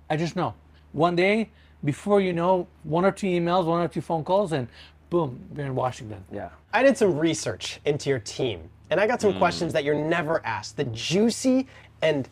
[0.09, 0.53] I just know.
[0.93, 1.49] One day,
[1.83, 4.67] before you know, one or two emails, one or two phone calls, and
[5.09, 6.23] boom, we're in Washington.
[6.31, 6.49] yeah.
[6.73, 9.39] I did some research into your team, and I got some mm.
[9.39, 10.77] questions that you're never asked.
[10.77, 11.67] The juicy
[12.01, 12.27] and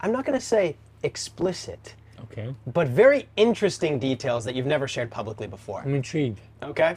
[0.00, 1.94] I'm not going to say explicit,
[2.24, 2.54] Okay.
[2.68, 5.80] but very interesting details that you've never shared publicly before.
[5.82, 6.40] I'm intrigued.
[6.62, 6.96] Okay?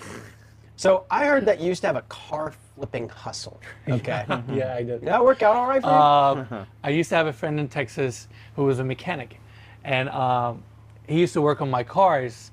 [0.76, 3.60] So I heard that you used to have a car flipping hustle.
[3.90, 4.26] Okay.
[4.54, 5.00] Yeah, I did.
[5.02, 6.52] Did that work out all right for you?
[6.54, 9.40] Um, I used to have a friend in Texas who was a mechanic,
[9.84, 10.64] and um,
[11.08, 12.52] he used to work on my cars.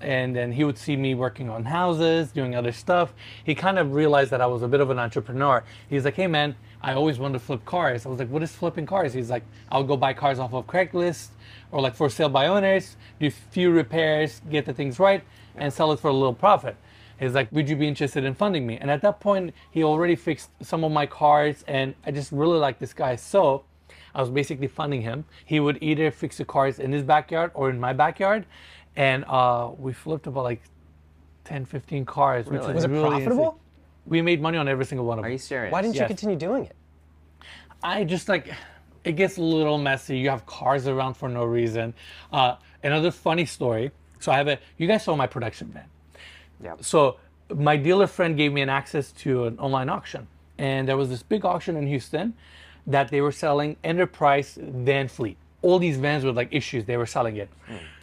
[0.00, 3.14] and then he would see me working on houses, doing other stuff.
[3.44, 5.62] He kind of realized that I was a bit of an entrepreneur.
[5.88, 8.50] He's like, "Hey, man, I always wanted to flip cars." I was like, "What is
[8.50, 11.28] flipping cars?" He's like, "I'll go buy cars off of Craigslist
[11.72, 15.24] or like for sale by owners, do few repairs, get the things right,
[15.56, 16.76] and sell it for a little profit."
[17.18, 20.14] He's like, "Would you be interested in funding me?" And at that point, he already
[20.14, 23.64] fixed some of my cars, and I just really like this guy so.
[24.14, 25.24] I was basically funding him.
[25.44, 28.46] He would either fix the cars in his backyard or in my backyard.
[28.94, 30.62] And uh, we flipped about like
[31.44, 32.46] 10, 15 cars.
[32.46, 32.74] Which Really?
[32.74, 33.44] Was it really profitable?
[33.44, 33.58] insane.
[34.04, 35.26] We made money on every single one of them.
[35.26, 35.32] Are them.
[35.32, 35.72] you serious?
[35.72, 36.76] Why didn't you continue doing it?
[37.82, 38.52] I just like,
[39.04, 40.18] it gets a little messy.
[40.18, 41.94] You have cars around for no reason.
[42.32, 43.90] Uh, another funny story.
[44.20, 45.84] So I have a, you guys saw my production van.
[46.62, 46.74] Yeah.
[46.80, 47.16] So
[47.54, 50.28] my dealer friend gave me an access to an online auction,
[50.58, 52.34] and there was this big auction in Houston
[52.86, 55.36] that they were selling enterprise van fleet.
[55.60, 57.48] All these vans with like issues, they were selling it,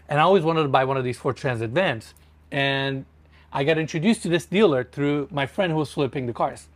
[0.08, 2.14] and I always wanted to buy one of these Ford Transit vans,
[2.52, 3.06] and
[3.52, 6.68] I got introduced to this dealer through my friend who was flipping the cars.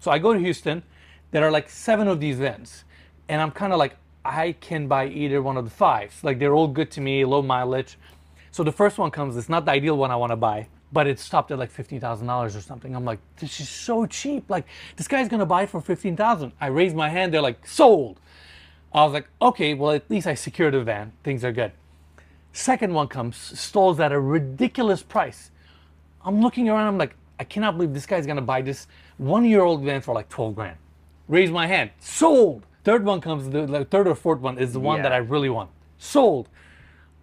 [0.00, 0.82] So I go to Houston.
[1.30, 2.84] There are like seven of these vans,
[3.28, 6.22] and I'm kind of like, I can buy either one of the fives.
[6.22, 7.98] Like they're all good to me, low mileage.
[8.50, 9.36] So the first one comes.
[9.36, 12.00] It's not the ideal one I want to buy, but it stopped at like fifteen
[12.00, 12.94] thousand dollars or something.
[12.94, 14.48] I'm like, this is so cheap.
[14.50, 14.66] Like
[14.96, 16.52] this guy's gonna buy it for fifteen thousand.
[16.60, 17.32] I raise my hand.
[17.32, 18.20] They're like, sold.
[18.92, 21.12] I was like, okay, well at least I secured a van.
[21.22, 21.72] Things are good.
[22.52, 25.50] Second one comes, stalls at a ridiculous price.
[26.24, 26.88] I'm looking around.
[26.88, 30.54] I'm like, I cannot believe this guy's gonna buy this one-year-old van for like 12
[30.54, 30.76] grand.
[31.28, 31.90] Raise my hand.
[32.00, 32.66] Sold.
[32.88, 33.50] Third one comes.
[33.50, 35.68] The, the third or fourth one is the one that I really want.
[35.98, 36.48] Sold.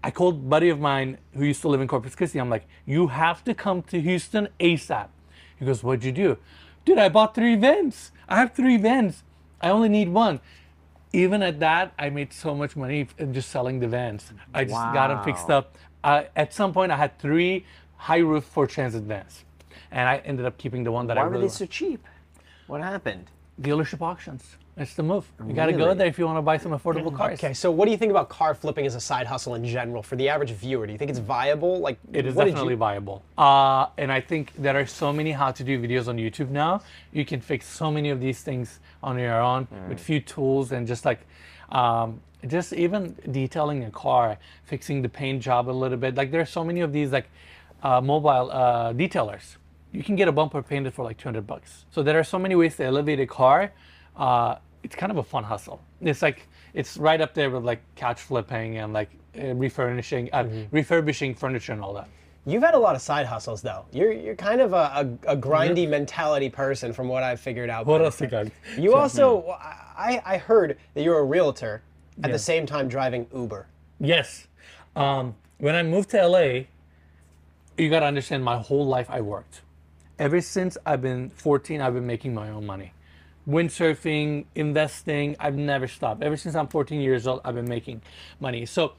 [0.03, 2.37] I called a buddy of mine who used to live in Corpus Christi.
[2.37, 5.07] I'm like, you have to come to Houston ASAP.
[5.57, 6.37] He goes, what'd you do?
[6.85, 8.11] Dude, I bought three vans.
[8.29, 9.23] I have three vans.
[9.59, 10.39] I only need one.
[11.13, 14.31] Even at that, I made so much money just selling the vans.
[14.53, 15.79] I just got them fixed up.
[16.03, 19.43] Uh, at some point, I had three high roof Ford Transit vans,
[19.89, 21.37] and I ended up keeping the one that Why I really.
[21.37, 22.05] Why were they so cheap?
[22.67, 23.31] What happened?
[23.59, 24.57] Dealership auctions.
[24.75, 25.25] That's the move.
[25.47, 27.39] You got to go there if you want to buy some affordable cars.
[27.39, 30.03] Okay, so what do you think about car flipping as a side hustle in general
[30.03, 30.85] for the average viewer?
[30.85, 31.79] Do you think it's viable?
[31.79, 33.23] Like, It is what definitely you- viable.
[33.37, 36.81] Uh, and I think there are so many how to do videos on YouTube now.
[37.13, 40.85] You can fix so many of these things on your own with few tools and
[40.85, 41.21] just like,
[41.69, 46.15] um, just even detailing a car, fixing the paint job a little bit.
[46.15, 47.29] Like there are so many of these like
[47.81, 49.55] uh, mobile uh, detailers.
[49.93, 51.85] You can get a bumper painted for like 200 bucks.
[51.91, 53.71] So there are so many ways to elevate a car.
[54.17, 55.81] Uh, it's kind of a fun hustle.
[56.01, 59.09] It's like it's right up there with like couch flipping and like
[59.39, 60.75] uh, refurnishing, uh, Mm-hmm.
[60.75, 62.07] refurbishing furniture and all that.
[62.47, 63.85] You've had a lot of side hustles, though.
[63.91, 67.87] You're you're kind of a, a, a grindy mentality person, from what I've figured out.
[67.87, 68.47] What else you got?
[68.77, 69.47] You also,
[69.97, 71.81] I, I heard that you're a realtor
[72.23, 72.33] at Yeah.
[72.33, 73.65] the same time driving Uber.
[73.99, 74.45] Yes.
[74.95, 76.65] Um, when I moved to LA,
[77.77, 79.61] you got to understand my whole life I worked.
[80.19, 82.93] Ever since I've been 14, I've been making my own money.
[83.47, 86.23] Windsurfing, investing, I've never stopped.
[86.23, 88.01] Ever since I'm 14 years old, I've been making
[88.39, 88.65] money.
[88.65, 88.93] So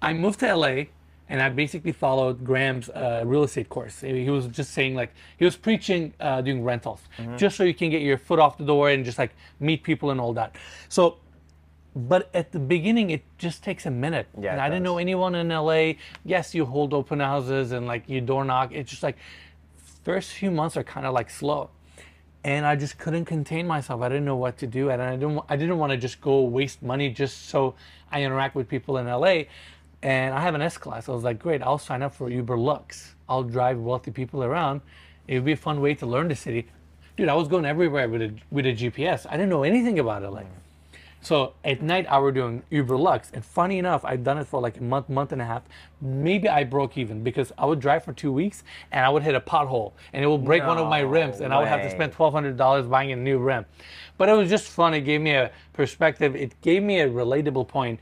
[0.00, 0.84] I moved to LA
[1.28, 4.00] and I basically followed Graham's uh, real estate course.
[4.00, 7.00] He was just saying, like, he was preaching uh, doing rentals
[7.36, 10.10] just so you can get your foot off the door and just like meet people
[10.10, 10.56] and all that.
[10.88, 11.18] So
[11.94, 15.34] but at the beginning it just takes a minute Yeah, and i didn't know anyone
[15.34, 15.92] in la
[16.24, 19.16] yes you hold open houses and like you door knock it's just like
[20.04, 21.68] first few months are kind of like slow
[22.44, 24.00] and i just couldn't contain myself.
[24.00, 26.42] I didn't know what to do and i didn't i didn't want to just go
[26.42, 27.74] waste money just so
[28.10, 29.42] i interact with people in la
[30.02, 31.08] and i have an s class.
[31.08, 33.14] I was like great i'll sign up for uber lux.
[33.28, 34.80] I'll drive wealthy people around.
[35.28, 36.68] It would be a fun way to learn the city.
[37.16, 40.22] Dude i was going everywhere with a with a gps i didn't know anything about
[40.22, 40.42] la
[41.22, 44.60] so at night I were doing Uber Lux, and funny enough, I'd done it for
[44.60, 45.62] like a month, month and a half.
[46.00, 49.34] Maybe I broke even because I would drive for two weeks and I would hit
[49.34, 51.90] a pothole and it would break one of my rims, and I would have to
[51.90, 53.66] spend twelve hundred dollars buying a new rim.
[54.16, 54.94] But it was just fun.
[54.94, 56.36] It gave me a perspective.
[56.36, 58.00] It gave me a relatable point.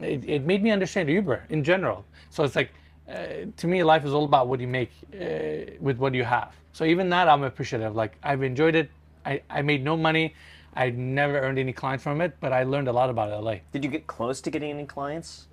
[0.00, 2.04] It, it made me understand Uber in general.
[2.30, 2.70] So it's like,
[3.08, 6.54] uh, to me, life is all about what you make uh, with what you have.
[6.72, 7.96] So even that, I'm appreciative.
[7.96, 8.90] Like I've enjoyed it.
[9.26, 10.34] I, I made no money.
[10.74, 13.56] I never earned any clients from it, but I learned a lot about LA.
[13.72, 15.46] Did you get close to getting any clients?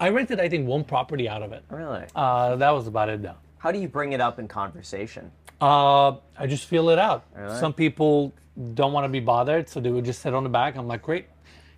[0.00, 1.64] I rented, I think, one property out of it.
[1.70, 2.04] Really?
[2.14, 3.36] Uh, that was about it, though.
[3.58, 5.30] How do you bring it up in conversation?
[5.60, 7.24] Uh, I just feel it out.
[7.36, 7.56] Really?
[7.60, 8.32] Some people
[8.74, 10.76] don't want to be bothered, so they would just sit on the back.
[10.76, 11.26] I'm like, great.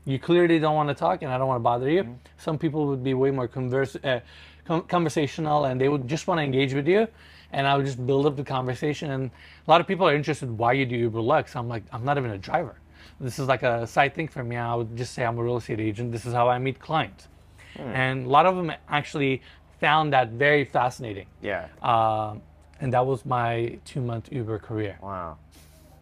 [0.07, 2.05] You clearly don't want to talk, and I don't want to bother you.
[2.05, 2.13] Mm-hmm.
[2.39, 4.21] Some people would be way more converse, uh,
[4.65, 7.07] com- conversational, and they would just want to engage with you.
[7.53, 9.11] And I would just build up the conversation.
[9.11, 9.31] And
[9.67, 11.55] a lot of people are interested why you do Uber Lux.
[11.55, 12.77] I'm like, I'm not even a driver.
[13.25, 14.57] This is like a side thing for me.
[14.57, 16.13] I would just say I'm a real estate agent.
[16.13, 17.29] This is how I meet clients.
[17.77, 19.41] And a lot of them actually
[19.81, 21.27] found that very fascinating.
[21.43, 21.67] Yeah.
[21.83, 22.43] Um,
[22.81, 24.99] and that was my two month Uber career.
[25.03, 25.39] Wow.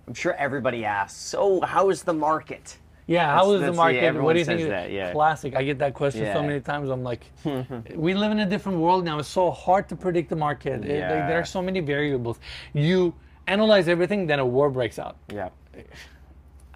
[0.09, 1.19] I'm sure everybody asks.
[1.19, 2.77] So, how is the market?
[3.07, 4.23] Yeah, how is the that's- yeah, market?
[4.23, 4.69] what do you think?
[4.69, 5.13] that, yeah.
[5.13, 5.55] Classic.
[5.55, 6.91] I get that question so many times.
[6.91, 7.25] I'm like,
[7.95, 9.19] we live in a different world now.
[9.21, 10.85] It's so hard to predict the market.
[10.85, 12.41] It- like, there are so many variables.
[12.75, 13.15] You
[13.47, 15.17] analyze everything, then a war breaks out.
[15.33, 15.51] Yeah.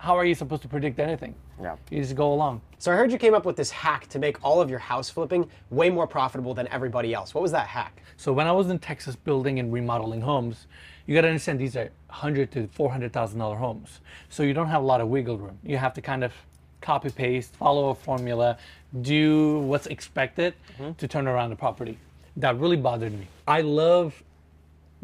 [0.06, 1.34] How are you supposed to predict anything?
[1.60, 1.74] Yeah.
[1.90, 2.60] You just go along.
[2.78, 5.10] So I heard you came up with this hack to make all of your house
[5.10, 7.34] flipping way more profitable than everybody else.
[7.34, 8.00] What was that hack?
[8.16, 10.68] So when I was in Texas building and remodeling homes,
[11.06, 13.98] you got to understand these are hundred to four hundred thousand dollar homes.
[14.28, 15.58] So you don't have a lot of wiggle room.
[15.64, 16.32] You have to kind of
[16.80, 18.58] copy paste, follow a formula,
[19.02, 20.92] do what's expected mm-hmm.
[20.92, 21.98] to turn around the property.
[22.36, 23.26] That really bothered me.
[23.48, 24.22] I love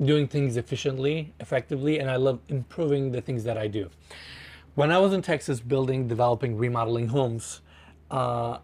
[0.05, 3.91] doing things efficiently, effectively, and I love improving the things that I do.
[4.75, 7.61] When I was in Texas building, developing, remodeling homes,
[8.11, 8.59] uh,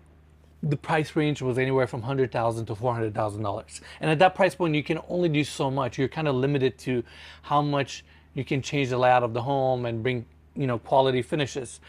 [0.63, 3.81] the price range was anywhere from hundred thousand to four hundred thousand dollars.
[4.01, 5.99] And at that price point, you can only do so much.
[5.99, 7.05] You're kind of limited to
[7.43, 8.05] how much
[8.35, 10.25] you can change the layout of the home and bring,
[10.57, 11.81] you know, quality finishes.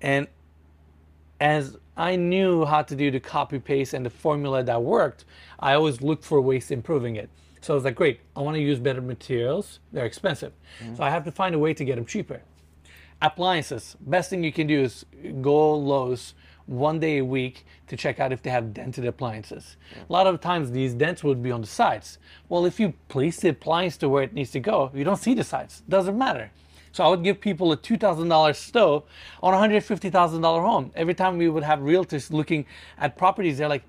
[0.00, 0.26] And
[1.38, 5.26] as I knew how to do the copy paste and the formula that worked,
[5.60, 7.28] I always looked for ways to improving it.
[7.60, 9.80] So I was like, great, I want to use better materials.
[9.92, 10.52] They're expensive.
[10.96, 12.40] So I have to find a way to get them cheaper.
[13.22, 13.96] Appliances.
[14.00, 15.06] Best thing you can do is
[15.40, 16.34] go Lowe's
[16.66, 19.76] one day a week to check out if they have dented appliances.
[20.08, 22.18] A lot of times these dents would be on the sides.
[22.48, 25.34] Well, if you place the appliance to where it needs to go, you don't see
[25.34, 25.82] the sides.
[25.88, 26.50] Doesn't matter.
[26.92, 29.02] So I would give people a $2,000 stove
[29.42, 30.92] on a $150,000 home.
[30.94, 32.66] Every time we would have realtors looking
[32.98, 33.84] at properties, they're like,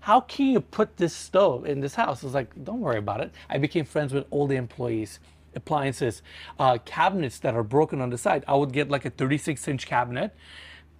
[0.00, 2.22] how can you put this stove in this house?
[2.22, 3.32] I was like, don't worry about it.
[3.48, 5.20] I became friends with all the employees,
[5.54, 6.22] appliances,
[6.58, 8.44] uh, cabinets that are broken on the side.
[8.46, 10.34] I would get like a 36 inch cabinet.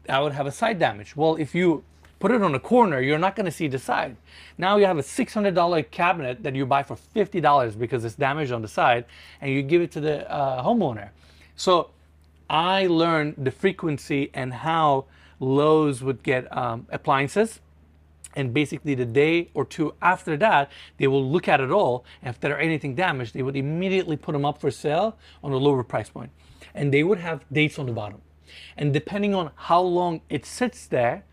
[0.09, 1.17] I would have a side damage.
[1.17, 1.85] Well, if you
[2.19, 4.17] put it on a corner, you're not going to see the side.
[4.59, 8.63] Now you have a $600 cabinet that you buy for $50 because it's damaged on
[8.63, 9.07] the side,
[9.41, 11.11] and you give it to the uh, homeowner.
[11.57, 11.91] So
[12.49, 15.07] I learned the frequency and how
[15.41, 17.61] Lowe's would get um, appliances.
[18.37, 22.05] And basically, the day or two after that, they will look at it all.
[22.22, 25.53] And if there are anything damaged, they would immediately put them up for sale on
[25.53, 26.31] a lower price point.
[26.74, 28.20] And they would have dates on the bottom.
[28.76, 31.24] And depending on how long it sits there,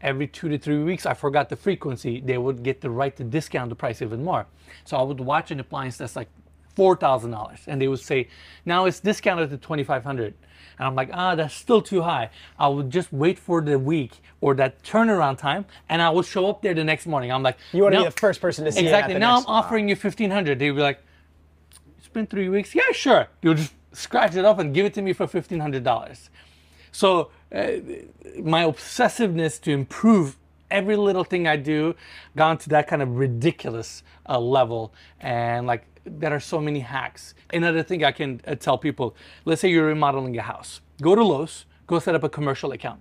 [0.00, 3.24] every two to three weeks, I forgot the frequency, they would get the right to
[3.24, 4.46] discount the price even more.
[4.84, 6.28] So I would watch an appliance that's like
[6.78, 8.28] $4,000 and they would say,
[8.64, 10.34] now it's discounted to 2500
[10.78, 12.30] and I'm like, ah, that's still too high.
[12.58, 16.48] I would just wait for the week or that turnaround time, and I would show
[16.48, 17.32] up there the next morning.
[17.32, 19.18] I'm like, You want to be the first person to see Exactly.
[19.18, 21.00] Now I'm offering you 1500 They'd be like,
[21.98, 22.74] it's been three weeks.
[22.74, 23.28] Yeah, sure.
[23.42, 26.28] You'll just scratch it off and give it to me for $1,500.
[26.92, 27.66] So uh,
[28.40, 30.36] my obsessiveness to improve
[30.70, 31.94] every little thing I do
[32.36, 34.92] gone to that kind of ridiculous uh, level.
[35.20, 37.34] And like, there are so many hacks.
[37.52, 40.80] Another thing I can uh, tell people, let's say you're remodeling a house.
[41.00, 43.00] Go to Lowe's, go set up a commercial account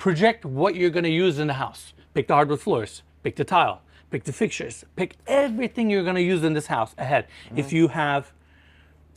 [0.00, 1.92] project what you're going to use in the house.
[2.14, 6.22] Pick the hardwood floors, pick the tile, pick the fixtures, pick everything you're going to
[6.22, 7.28] use in this house ahead.
[7.54, 8.32] If you have,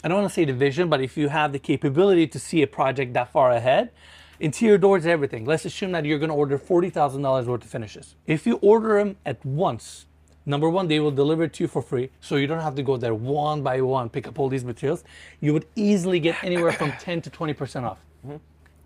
[0.04, 2.62] I don't want to say the vision, but if you have the capability to see
[2.62, 3.92] a project that far ahead,
[4.40, 5.46] interior doors, everything.
[5.46, 8.16] Let's assume that you're going to order $40,000 worth of finishes.
[8.28, 10.06] If you order them at once,
[10.46, 12.10] number one, they will deliver it to you for free.
[12.22, 15.04] So you don't have to go there one by one, pick up all these materials.
[15.40, 18.00] You would easily get anywhere from 10 to 20% off.
[18.26, 18.38] Mm-hmm.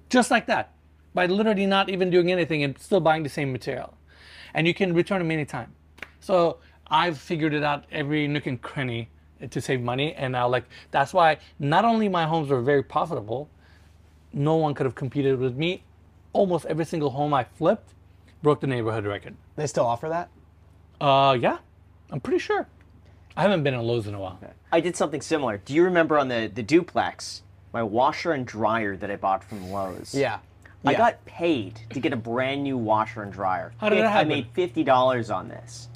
[0.10, 0.74] Just like that
[1.14, 3.98] by literally not even doing anything and still buying the same material.
[4.54, 5.74] And you can return them anytime.
[6.20, 6.58] So
[6.90, 9.10] I've figured it out every nook and cranny
[9.42, 10.14] eh, to save money.
[10.14, 13.50] And now, like, that's why not only my homes were very profitable,
[14.32, 15.84] no one could have competed with me.
[16.34, 17.96] Almost every single home I flipped
[18.44, 19.36] broke the neighborhood record.
[19.56, 20.30] They still offer that?
[21.00, 21.58] Uh, yeah,
[22.12, 22.68] I'm pretty sure.
[23.36, 24.40] I haven't been in Lowe's in a while.
[24.72, 25.58] I did something similar.
[25.60, 29.70] Do you remember on the, the duplex, my washer and dryer that I bought from
[29.72, 30.16] Lowe's?
[30.16, 30.40] Yeah.
[30.86, 30.98] I Yeah.
[30.98, 33.74] got paid to get a brand new washer and dryer.
[33.78, 34.30] How did that I happen?
[34.30, 35.88] made fifty dollars on this.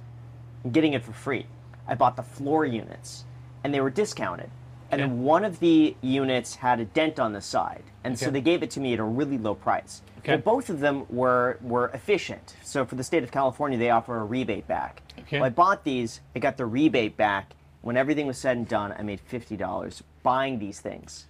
[0.64, 1.46] I'm getting it for free.
[1.88, 3.26] I bought the floor units,
[3.64, 4.50] and they were discounted.
[4.92, 5.10] And Okay.
[5.10, 8.62] then one of the units had a dent on the side, and so they gave
[8.62, 10.02] it to me at a really low price.
[10.20, 10.34] Okay.
[10.34, 12.56] Well, both of them were were efficient.
[12.64, 15.02] So for the state of California, they offer a rebate back.
[15.22, 15.38] Okay.
[15.38, 16.20] Well, I bought these.
[16.36, 17.54] I got the rebate back.
[17.82, 21.26] When everything was said and done, I made fifty dollars buying these things.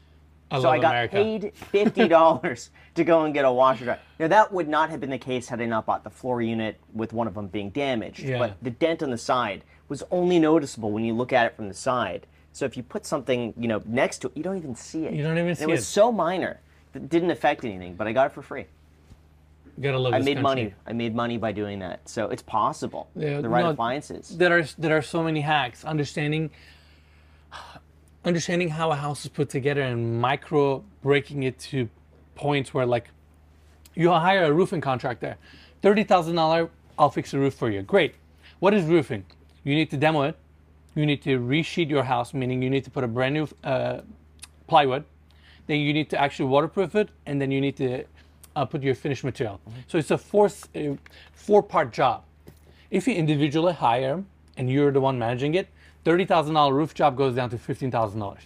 [0.50, 1.16] I so I got America.
[1.16, 4.00] paid fifty dollars to go and get a washer dryer.
[4.20, 6.78] Now that would not have been the case had I not bought the floor unit
[6.94, 8.20] with one of them being damaged.
[8.24, 8.40] Yeah.
[8.40, 11.68] But the dent on the side was only noticeable when you look at it from
[11.70, 12.26] the side.
[12.54, 15.14] So if you put something, you know, next to it, you don't even see it.
[15.14, 16.60] You don't even And see it It was so minor
[16.94, 18.66] that it didn't affect anything, but I got it for free.
[19.78, 20.42] You gotta love I made country.
[20.44, 20.74] money.
[20.86, 22.08] I made money by doing that.
[22.08, 23.10] So it's possible.
[23.16, 24.38] Yeah, the right no, appliances.
[24.38, 25.86] There are there are so many hacks.
[25.86, 26.52] Understanding
[28.26, 31.90] understanding how a house is put together and micro breaking it to
[32.36, 33.10] points where like
[33.96, 35.38] you hire a roofing contractor,
[35.82, 37.82] thirty thousand dollar, I'll fix the roof for you.
[37.82, 38.16] Great.
[38.60, 39.26] What is roofing?
[39.64, 40.38] You need to demo it.
[40.96, 44.02] You need to resheet your house, meaning you need to put a brand new uh,
[44.68, 45.06] plywood.
[45.68, 48.04] Then you need to actually waterproof it, and then you need to
[48.56, 49.62] uh, put your finished material.
[49.88, 50.96] So it's a four uh,
[51.34, 52.24] four part job.
[52.90, 54.24] If you individually hire
[54.58, 55.68] and you're the one managing it,
[56.04, 58.44] thirty thousand dollar roof job goes down to fifteen thousand dollars.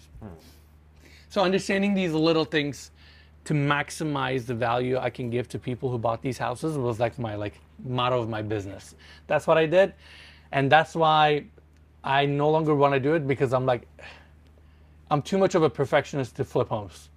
[1.30, 2.91] So understanding these little things
[3.46, 7.18] to maximize the value I can give to people who bought these houses was like
[7.18, 8.96] my like motto of my business.
[9.28, 9.93] That's what I did,
[10.52, 11.46] and that's why
[12.06, 13.88] I no longer want to do it because I'm like
[15.12, 17.10] I'm too much of a perfectionist to flip homes.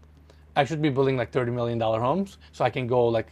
[0.56, 3.28] I should be building like thirty million dollar homes so I can go like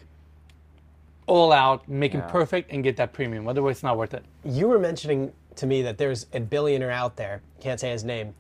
[1.27, 3.49] all out, make it perfect, and get that premium.
[3.49, 4.25] Otherwise, it's not worth it.
[4.45, 8.33] You were mentioning to me that there's a billionaire out there, can't say his name,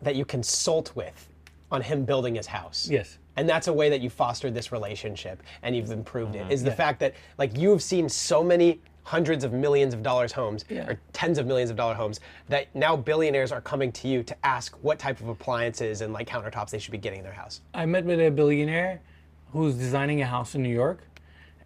[0.00, 1.28] that you consult with
[1.70, 2.88] on him building his house.
[2.90, 3.18] Yes.
[3.36, 6.42] And that's a way that you fostered this relationship and you've improved it.
[6.42, 6.52] Mm-hmm.
[6.52, 10.64] Is the fact that like you've seen so many hundreds of millions of dollars homes
[10.68, 10.88] Yeah.
[10.88, 14.36] or tens of millions of dollar homes that now billionaires are coming to you to
[14.46, 17.60] ask what type of appliances and like countertops they should be getting in their house.
[17.74, 19.00] I met with a billionaire
[19.52, 21.00] who's designing a house in New York,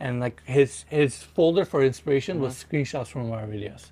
[0.00, 2.76] and like his his folder for inspiration was mm-hmm.
[2.76, 3.90] screenshots from our videos.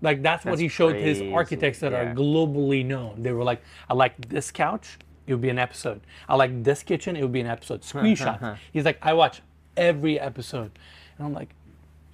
[0.00, 3.22] Like that's, what he showed crazy, his architects that are globally known.
[3.22, 4.96] They were like, I like this couch,
[5.26, 6.00] it would be an episode.
[6.28, 7.80] I like this kitchen, it would be an episode.
[7.82, 8.36] Screenshots.
[8.36, 8.54] Uh-huh.
[8.72, 9.42] He's like, I watch
[9.76, 10.70] every episode,
[11.16, 11.50] and I'm like.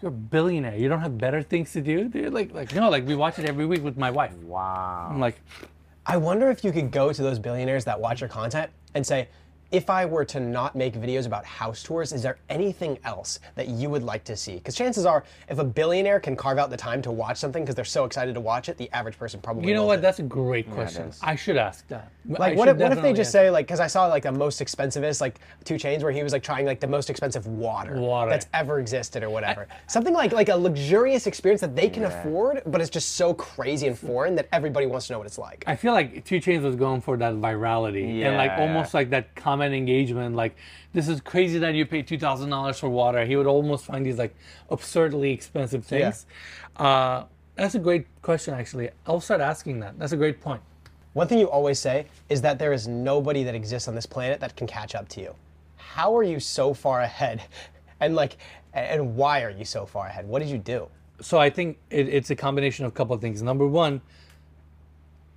[0.05, 0.77] You're a billionaire.
[0.77, 2.35] You don't have better things to do, dude.
[2.35, 4.35] Like, like no, like we watch it every week with my wife.
[4.35, 5.09] wow.
[5.11, 5.41] I'm like,
[6.05, 9.29] I wonder if you could go to those billionaires that watch your content and say,
[9.73, 13.69] if I were to not make videos about house tours, is there anything else that
[13.69, 14.55] you would like to see?
[14.55, 17.75] Because chances are, if a billionaire can carve out the time to watch something because
[17.75, 19.89] they're so excited to watch it, the average person probably you know won't.
[19.89, 20.03] what?
[20.03, 21.09] That's a great question.
[21.09, 21.19] is.
[21.23, 22.11] I should ask that.
[22.27, 24.23] Like, I what if, what if they just ask say, like, because I saw, like,
[24.23, 27.47] the most expensivest, like, 2 Chainz where he was, like, trying, like, the most expensive
[27.47, 28.31] water, Water.
[28.31, 29.67] that's ever existed or whatever.
[29.89, 33.87] Something like, like a luxurious experience that they can afford, but it's just so crazy
[33.89, 35.65] and foreign that everybody wants to know what it's like.
[35.67, 38.61] I feel like 2 Chainz was going for that virality and like Yeah.
[38.61, 40.37] almost like that comment engagement.
[40.37, 40.57] Like,
[40.93, 43.25] this is crazy that you pay two thousand dollars for water.
[43.25, 44.35] He would almost find these like
[44.71, 46.27] absurdly expensive things.
[46.77, 47.25] Uh,
[47.57, 48.91] that's a great question, actually.
[49.07, 49.99] I'll start asking that.
[49.99, 50.61] That's a great point.
[51.13, 54.41] One thing you always say is that there is nobody that exists on this planet
[54.41, 55.35] that can catch up to you.
[55.77, 57.43] How are you so far ahead?
[58.01, 58.37] And like,
[58.75, 60.27] and why are you so far ahead?
[60.27, 60.89] What did you do?
[61.21, 63.41] So I think it, it's a combination of a couple of things.
[63.41, 64.03] Number one,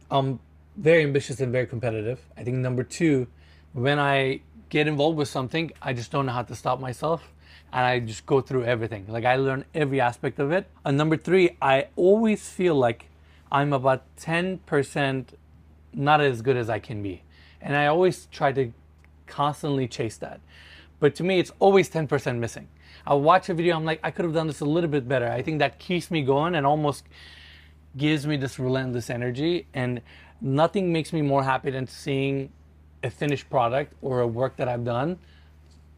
[0.10, 0.40] I'm
[0.76, 2.20] very ambitious and very competitive.
[2.36, 3.28] I think number two,
[3.74, 7.32] when I get involved with something, I just don't know how to stop myself.
[7.72, 9.06] And I just go through everything.
[9.08, 10.68] Like I learn every aspect of it.
[10.86, 13.10] And number three, I always feel like
[13.52, 15.26] I'm about 10%
[15.94, 17.24] not as good as I can be.
[17.62, 18.72] And I always try to
[19.26, 20.40] constantly chase that.
[21.00, 22.68] But to me, it's always 10% missing.
[23.06, 25.30] I'll watch a video, I'm like, I could have done this a little bit better.
[25.30, 27.06] I think that keeps me going and almost
[27.96, 29.68] gives me this relentless energy.
[29.74, 30.02] And
[30.42, 32.52] nothing makes me more happy than seeing
[33.08, 35.18] a finished product or a work that I've done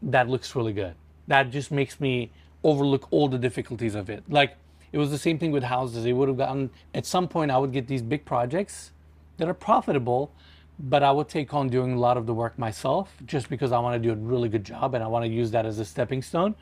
[0.02, 0.94] that looks really good.
[1.26, 2.30] That just makes me
[2.64, 4.22] overlook all the difficulties of it.
[4.28, 4.56] Like
[4.92, 6.06] it was the same thing with houses.
[6.06, 8.92] It would have gotten at some point I would get these big projects
[9.36, 10.32] that are profitable,
[10.78, 13.78] but I would take on doing a lot of the work myself just because I
[13.78, 15.84] want to do a really good job and I want to use that as a
[15.84, 16.54] stepping stone.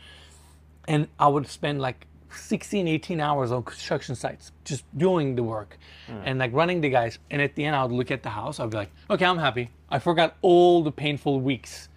[0.87, 5.79] And I would spend like 16, 18 hours on construction sites just doing the work
[6.25, 7.19] and like running the guys.
[7.31, 8.61] And at the end, I would look at the house.
[8.61, 9.71] I'd be like, okay, I'm happy.
[9.91, 11.89] I forgot all the painful weeks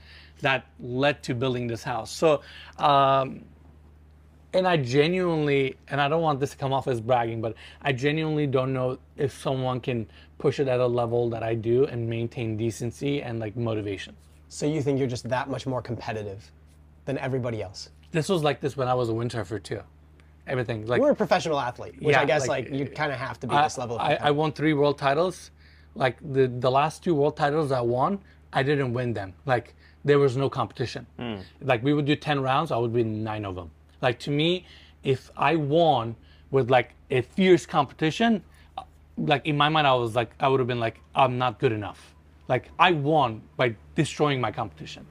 [0.42, 2.12] that led to building this house.
[2.12, 2.42] So,
[2.78, 3.46] um,
[4.54, 7.94] and I genuinely, and I don't want this to come off as bragging, but I
[7.94, 10.08] genuinely don't know if someone can
[10.40, 14.16] push it at a level that I do and maintain decency and like motivation.
[14.50, 16.51] So you think you're just that much more competitive
[17.05, 17.89] than everybody else?
[18.12, 19.82] This was like this when I was a windsurfer too.
[20.52, 23.12] Everything like You were a professional athlete, which Yeah, I guess like, like, you kind
[23.14, 25.52] of have to be I, this level of I, I won three world titles.
[25.96, 28.20] Like the the last two world titles I won,
[28.52, 29.34] I didn't win them.
[29.46, 31.06] Like there was no competition.
[31.62, 33.72] Like we would do ten rounds, I would win nine of them.
[34.02, 34.66] Like to me,
[35.04, 36.16] if I won
[36.50, 38.44] with like a fierce competition,
[38.78, 38.84] uh,
[39.18, 41.72] like in my mind, I was like I would have been like I'm not good
[41.72, 42.14] enough.
[42.50, 45.06] Like I won by destroying my competition.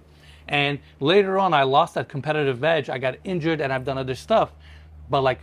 [0.49, 2.91] And later on, I lost that competitive edge.
[2.91, 4.51] I got injured and I've done other stuff.
[5.11, 5.41] But like,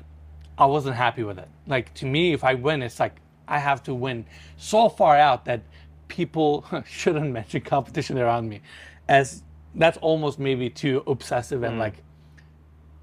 [0.57, 1.47] I wasn't happy with it.
[1.67, 3.17] Like, to me, if I win, it's like
[3.47, 4.25] I have to win
[4.55, 5.61] so far out that
[6.07, 8.61] people shouldn't mention competition around me.
[9.07, 9.43] As
[9.75, 11.95] that's almost maybe too obsessive and like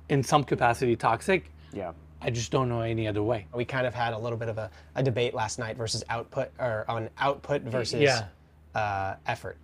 [0.08, 1.50] in some capacity toxic.
[1.72, 1.92] Yeah.
[2.20, 3.46] I just don't know any other way.
[3.54, 6.50] We kind of had a little bit of a, a debate last night versus output
[6.58, 8.26] or on output versus Yeah.
[8.74, 9.58] uh, effort,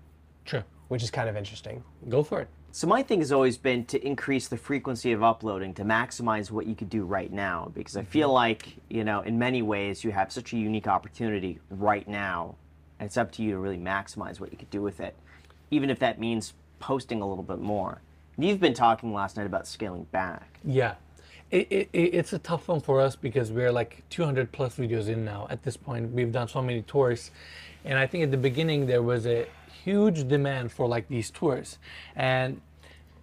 [0.45, 0.63] True.
[0.89, 1.83] which is kind of interesting.
[2.09, 2.49] Go for it.
[2.73, 6.67] So my thing has always been to increase the frequency of uploading to maximize what
[6.67, 8.35] you could do right now because I feel mm-hmm.
[8.35, 12.55] like, you know, in many ways you have such a unique opportunity right now
[13.01, 15.17] and it's up to you to really maximize what you could do with it.
[15.73, 18.01] Even if that means posting a little bit more.
[18.39, 20.61] You've been talking last night about scaling back.
[20.65, 20.95] Yeah.
[21.51, 25.09] It, it, it- it's a tough one for us because we're like 200 plus videos
[25.09, 26.13] in now at this point.
[26.13, 27.33] We've done so many tours.
[27.85, 29.47] And I think at the beginning there was a
[29.85, 31.79] huge demand for like these tours.
[32.17, 32.61] And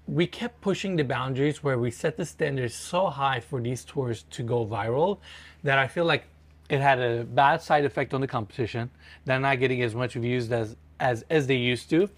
[0.08, 4.24] we kept pushing the boundaries where we set the standards so high for these tours
[4.32, 5.20] to go viral
[5.64, 6.24] that I feel like
[6.70, 8.90] it had a bad side effect on the competition.
[9.26, 12.10] They're not getting as much views as as as they used to,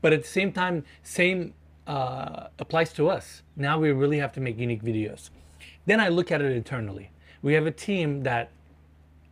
[0.00, 1.52] but at the same time, same
[1.86, 3.42] uh, applies to us.
[3.56, 5.30] Now we really have to make unique videos.
[5.84, 7.10] Then I look at it internally.
[7.42, 8.50] We have a team that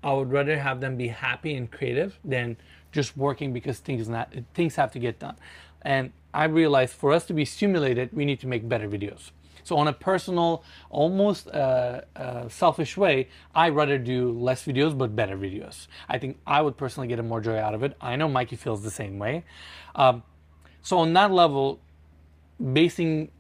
[0.03, 2.57] I would rather have them be happy and creative than
[2.93, 5.37] just working because things not things have to get done.
[5.83, 9.31] And I realized for us to be stimulated, we need to make better videos.
[9.65, 15.15] So on a personal, almost uh, uh, selfish way, I rather do less videos but
[15.15, 15.87] better videos.
[16.09, 17.97] I think I would personally get a more joy out of it.
[18.01, 19.45] I know Mikey feels the same way.
[19.95, 20.23] Um,
[20.83, 21.81] so on that level,
[22.73, 23.31] basing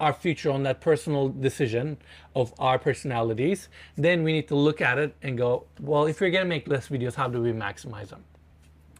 [0.00, 1.98] our future on that personal decision
[2.34, 6.30] of our personalities, then we need to look at it and go, well, if we're
[6.30, 8.24] gonna make less videos, how do we maximize them?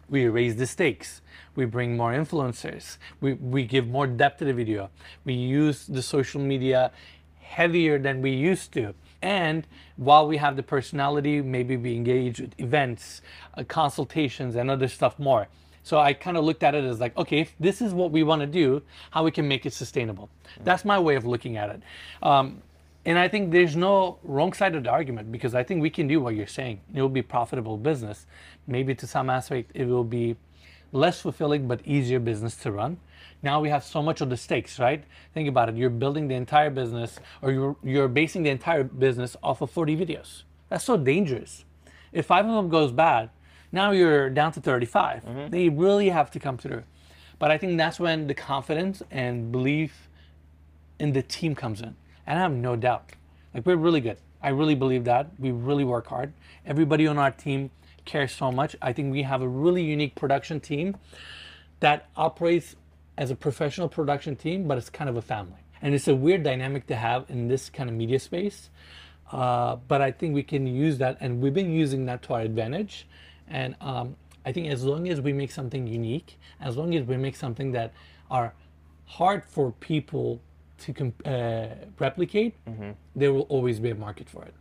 [0.09, 1.21] We raise the stakes.
[1.55, 2.99] We bring more influencers.
[3.21, 4.91] We, we give more depth to the video.
[5.25, 6.93] We use the social media
[7.41, 8.95] heavier than we used to.
[9.23, 9.67] And
[9.97, 13.23] while we have the personality, maybe we engage with events,
[13.55, 15.49] uh, consultations, and other stuff more.
[15.83, 18.23] So I kind of looked at it as like, okay, if this is what we
[18.23, 20.29] want to do, how we can make it sustainable.
[20.63, 21.83] That's my way of looking at it.
[22.23, 22.63] Um,
[23.09, 26.07] and I think there's no wrong side of the argument because I think we can
[26.09, 26.83] do what you're saying.
[26.93, 28.27] It will be profitable business.
[28.67, 30.37] Maybe to some aspect it will be
[30.93, 32.99] less fulfilling but easier business to run.
[33.43, 35.03] Now we have so much of the stakes, right?
[35.33, 35.77] Think about it.
[35.77, 39.97] You're building the entire business or you're you're basing the entire business off of 40
[39.97, 40.43] videos.
[40.69, 41.65] That's so dangerous.
[42.13, 43.31] If five of them goes bad,
[43.73, 45.25] now you're down to 35.
[45.25, 45.51] Mm-hmm.
[45.51, 46.83] They really have to come through.
[47.39, 50.11] But I think that's when the confidence and belief
[51.01, 51.97] in the team comes in.
[52.29, 53.13] And I have no doubt.
[53.55, 54.19] Like we're really good.
[54.43, 55.31] I really believe that.
[55.39, 56.35] We really work hard.
[56.67, 57.71] Everybody on our team
[58.05, 58.77] cares so much.
[58.83, 60.99] I think we have a really unique production team
[61.81, 62.77] that operates
[63.17, 65.65] as a professional production team, but it's kind of a family.
[65.81, 68.69] And it's a weird dynamic to have in this kind of media space.
[69.33, 72.43] Uh, but I think we can use that, and we've been using that to our
[72.43, 73.09] advantage.
[73.49, 77.17] And um, I think as long as we make something unique, as long as we
[77.17, 77.95] make something that
[78.31, 78.53] are
[79.07, 80.43] hard for people
[80.79, 81.67] to com- uh,
[81.99, 82.55] replicate,
[83.17, 84.55] there will always be a market for it.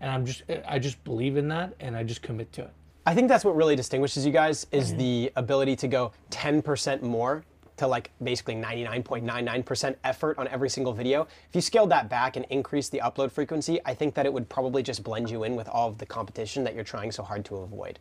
[0.00, 2.70] And I'm just, I just believe in that, and I just commit to it.
[3.06, 7.44] I think that's what really distinguishes you guys is the ability to go 10% more
[7.78, 11.22] to like basically 99.99% effort on every single video.
[11.48, 14.48] If you scaled that back and increased the upload frequency, I think that it would
[14.48, 17.44] probably just blend you in with all of the competition that you're trying so hard
[17.46, 17.98] to avoid.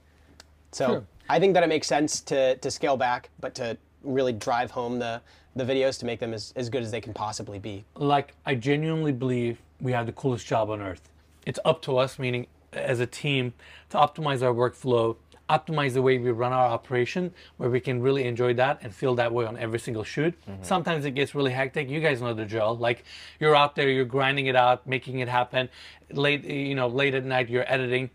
[0.71, 1.05] So Sure.
[1.29, 4.99] I think that it makes sense to, to scale back, but to really drive home
[4.99, 5.21] the,
[5.55, 7.85] the videos to make them as, as good as they can possibly be.
[7.95, 11.09] like I genuinely believe we have the coolest job on earth.
[11.45, 13.53] It's up to us, meaning as a team,
[13.89, 15.15] to optimize our workflow,
[15.49, 19.15] optimize the way we run our operation, where we can really enjoy that and feel
[19.15, 20.35] that way on every single shoot.
[20.47, 20.63] Mm-hmm.
[20.63, 21.89] Sometimes it gets really hectic.
[21.89, 22.77] You guys know the drill.
[22.77, 23.03] Like
[23.39, 25.69] you're out there, you're grinding it out, making it happen.
[26.11, 28.11] Late, you know, late at night, you're editing.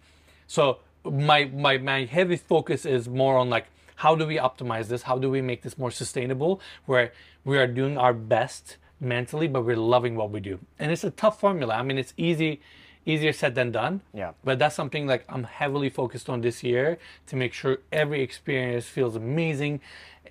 [0.46, 5.02] So my my my heavy focus is more on like how do we optimize this?
[5.02, 6.60] How do we make this more sustainable?
[6.86, 7.12] Where
[7.44, 10.58] we are doing our best mentally, but we're loving what we do.
[10.78, 11.74] And it's a tough formula.
[11.74, 12.60] I mean, it's easy,
[13.06, 14.00] easier said than done.
[14.12, 14.32] Yeah.
[14.42, 18.86] But that's something like I'm heavily focused on this year to make sure every experience
[18.86, 19.80] feels amazing.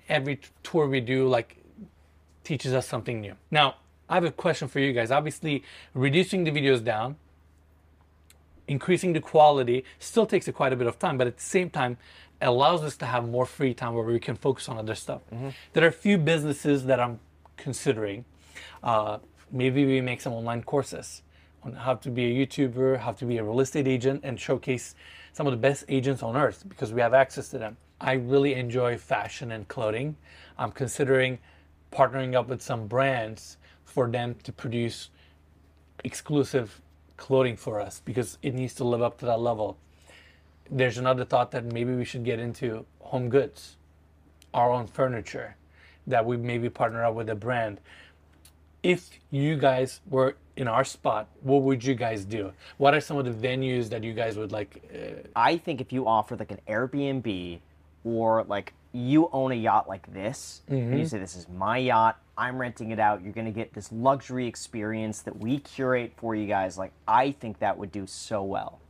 [0.08, 1.56] Every tour we do like
[2.42, 3.34] teaches us something new.
[3.50, 3.76] Now,
[4.08, 5.10] I have a question for you guys.
[5.10, 5.64] Obviously,
[5.94, 7.16] reducing the videos down,
[8.68, 11.70] increasing the quality still takes a quite a bit of time, but at the same
[11.70, 11.96] time,
[12.40, 15.22] allows us to have more free time where we can focus on other stuff.
[15.72, 17.20] There are a few businesses that I'm
[17.56, 18.24] considering.
[18.82, 19.18] Uh,
[19.50, 21.22] maybe we make some online courses
[21.62, 24.94] on how to be a YouTuber, how to be a real estate agent, and showcase
[25.32, 27.76] some of the best agents on earth because we have access to them.
[28.00, 30.16] I really enjoy fashion and clothing.
[30.58, 31.38] I'm considering
[31.92, 35.10] partnering up with some brands for them to produce
[36.04, 36.80] exclusive
[37.16, 39.78] clothing for us because it needs to live up to that level.
[40.70, 43.76] There's another thought that maybe we should get into home goods,
[44.52, 45.56] our own furniture,
[46.06, 47.80] that we maybe partner up with a brand.
[48.82, 52.52] if you guys were in our spot, what would you guys do?
[52.76, 54.82] What are some of the venues that you guys would like?
[54.94, 57.60] Uh, I think if you offer like an Airbnb
[58.04, 62.20] or like you own a yacht like this and you say this is my yacht,
[62.36, 66.46] I'm renting it out, you're to get this luxury experience that we curate for you
[66.46, 66.76] guys.
[66.76, 68.80] Like I think that would do so well.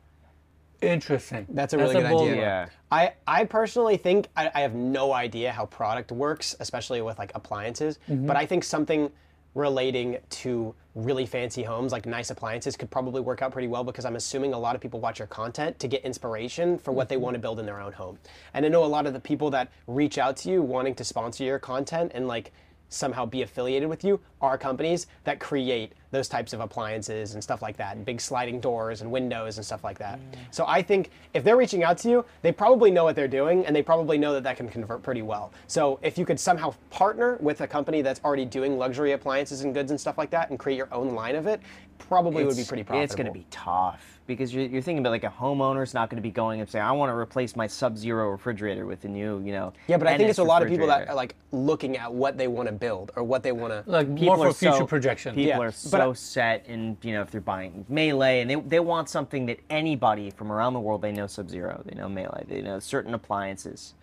[0.88, 1.46] Interesting.
[1.50, 2.36] That's a really good bold idea.
[2.36, 2.68] Yeah.
[2.90, 7.32] I, I personally think I, I have no idea how product works, especially with like
[7.34, 7.98] appliances.
[8.08, 9.10] But I think something
[9.54, 14.04] relating to really fancy homes, like nice appliances, could probably work out pretty well because
[14.04, 17.16] I'm assuming a lot of people watch your content to get inspiration for what they
[17.16, 18.18] want to build in their own home.
[18.54, 21.04] And I know a lot of the people that reach out to you wanting to
[21.04, 22.52] sponsor your content and like
[22.88, 27.60] somehow be affiliated with you are companies that create those types of appliances and stuff
[27.60, 30.18] like that, and big sliding doors and windows and stuff like that.
[30.18, 30.38] Mm.
[30.52, 33.66] So I think if they're reaching out to you, they probably know what they're doing
[33.66, 35.52] and they probably know that that can convert pretty well.
[35.66, 39.74] So if you could somehow partner with a company that's already doing luxury appliances and
[39.74, 41.60] goods and stuff like that and create your own line of it,
[41.98, 43.04] probably would be pretty profitable.
[43.04, 46.16] It's going to be tough because you're, you're thinking about like a homeowner's not going
[46.16, 49.40] to be going and saying, I want to replace my Sub-Zero refrigerator with a new,
[49.40, 49.72] you know.
[49.86, 52.36] Yeah, but I think it's a lot of people that are like looking at what
[52.36, 53.90] they want to build or what they want to.
[53.90, 55.34] Like people more for future so, projection.
[55.34, 58.54] People Yeah, are so I- set in, you know, if they're buying Miele and they,
[58.56, 62.42] they want something that anybody from around the world, they know Sub-Zero, they know Miele,
[62.48, 63.94] they know certain appliances.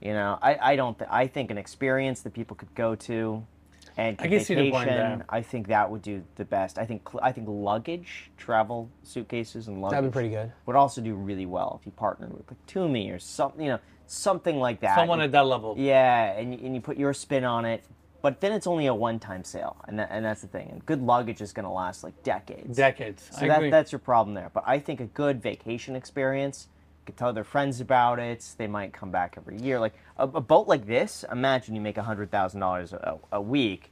[0.00, 3.44] You know, I, I don't, th- I think an experience that people could go to
[3.96, 5.24] and I could can see the point vacation.
[5.28, 6.78] I think that would do the best.
[6.78, 9.96] I think, I think luggage, travel suitcases and luggage.
[9.96, 10.52] That'd be pretty good.
[10.66, 13.78] Would also do really well if you partnered with like Tumi or something, you know,
[14.06, 14.96] something like that.
[14.96, 15.74] Someone And- at that level.
[15.76, 17.84] yeah, and, and you put your spin on it,
[18.22, 20.68] but then it's only a one-time sale, and that, and that's the thing.
[20.70, 22.76] And good luggage is going to last like decades.
[22.76, 23.28] Decades.
[23.32, 23.70] So I that, agree.
[23.70, 24.50] that's your problem there.
[24.52, 26.68] But I think a good vacation experience.
[27.00, 28.46] You could tell their friends about it.
[28.58, 29.80] They might come back every year.
[29.80, 31.24] Like a, a boat like this.
[31.30, 32.94] Imagine you make hundred thousand dollars
[33.32, 33.90] a week,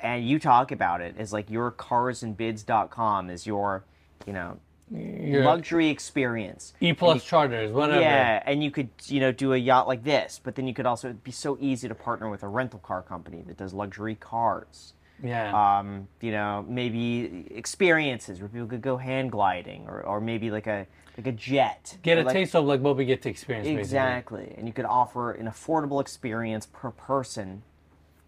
[0.00, 3.84] and you talk about it as like your carsandbids.com is your,
[4.26, 4.58] you know,
[4.92, 6.74] Your luxury experience.
[6.80, 8.00] E plus charters, whatever.
[8.00, 10.86] Yeah, and you could, you know, do a yacht like this, but then you could
[10.86, 14.14] also it'd be so easy to partner with a rental car company that does luxury
[14.14, 14.94] cars.
[15.22, 15.78] Yeah.
[15.78, 20.66] Um, you know, maybe experiences where people could go hand gliding, or, or maybe like
[20.66, 20.86] a
[21.16, 21.96] like a jet.
[22.02, 23.66] Get a like- taste of like what we get to experience.
[23.66, 23.80] basically.
[23.80, 27.62] Exactly, and you could offer an affordable experience per person.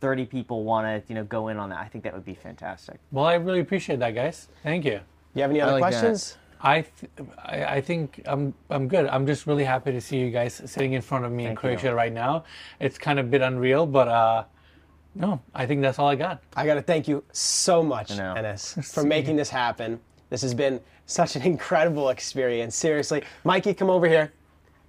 [0.01, 1.79] Thirty people want to, you know, go in on that.
[1.79, 2.99] I think that would be fantastic.
[3.11, 4.49] Well, I really appreciate that, guys.
[4.63, 5.01] Thank you.
[5.35, 6.37] You have any other like that.
[6.65, 7.11] Questions?
[7.17, 7.29] I, th-
[7.67, 9.07] I I think I'm I'm good.
[9.07, 11.59] I'm just really happy to see you guys sitting in front of me in Thank
[11.59, 11.61] you.
[11.61, 12.45] Croatia right now.
[12.81, 14.45] It's kind of a bit unreal, but uh,
[15.15, 16.43] no, I think that's all I got.
[16.57, 18.35] I got to thank you so much, know.
[18.37, 20.01] Enes, for making this happen.
[20.31, 22.75] This has been such an incredible experience.
[22.75, 24.33] Seriously, Mikey, come over here.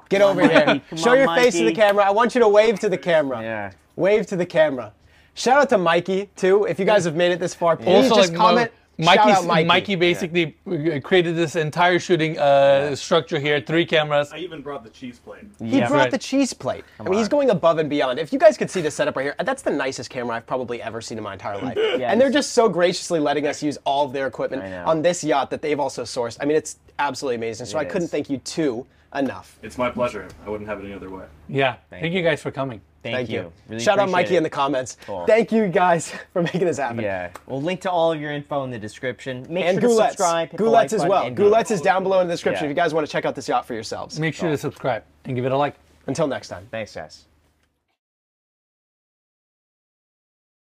[0.09, 0.65] Get over here.
[0.65, 0.97] Mikey.
[0.97, 2.05] Show on, your face to the camera.
[2.05, 3.41] I want you to wave to the camera.
[3.41, 3.71] Yeah.
[3.95, 4.93] Wave to the camera.
[5.35, 6.63] Shout out to Mikey too.
[6.65, 8.71] If you guys have made it this far, please just like, comment.
[8.97, 9.67] Mikey, shout out Mikey.
[9.67, 14.31] Mikey basically uh created this entire shooting uh, structure here, three cameras.
[14.31, 15.43] I even brought the cheese plate.
[15.59, 15.87] He Yeah.
[15.87, 16.11] brought Right.
[16.11, 16.85] the cheese plate.
[16.99, 18.19] I mean, he's going above and beyond.
[18.19, 20.81] If you guys could see the setup right here, that's the nicest camera I've probably
[20.81, 21.77] ever seen in my entire life.
[21.99, 25.49] and they're just so graciously letting us use all of their equipment on this yacht
[25.49, 26.37] that they've also sourced.
[26.39, 27.65] I mean, it's absolutely amazing.
[27.65, 29.57] So It I couldn't thank you two enough.
[29.61, 30.27] It's my pleasure.
[30.45, 31.25] I wouldn't have it any other way.
[31.47, 32.81] Yeah, thank, you guys for coming.
[33.05, 33.39] Thank, Thank you.
[33.41, 33.51] you.
[33.69, 34.97] Really Shout out appreciate Mikey in the comments.
[35.05, 35.25] Cool.
[35.27, 37.01] Thank you guys for making this happen.
[37.03, 39.45] Yeah, we'll link to all of your info in the description.
[39.47, 40.49] Make And sure to subscribe.
[40.49, 41.23] hit Goulette's like as well.
[41.27, 42.71] and Goulette's is down below in the description Yeah.
[42.71, 44.19] if you guys want to check out this yacht for yourselves.
[44.19, 45.75] Make sure to subscribe and give it a like.
[46.07, 46.67] Until next time.
[46.71, 47.25] Thanks, guys.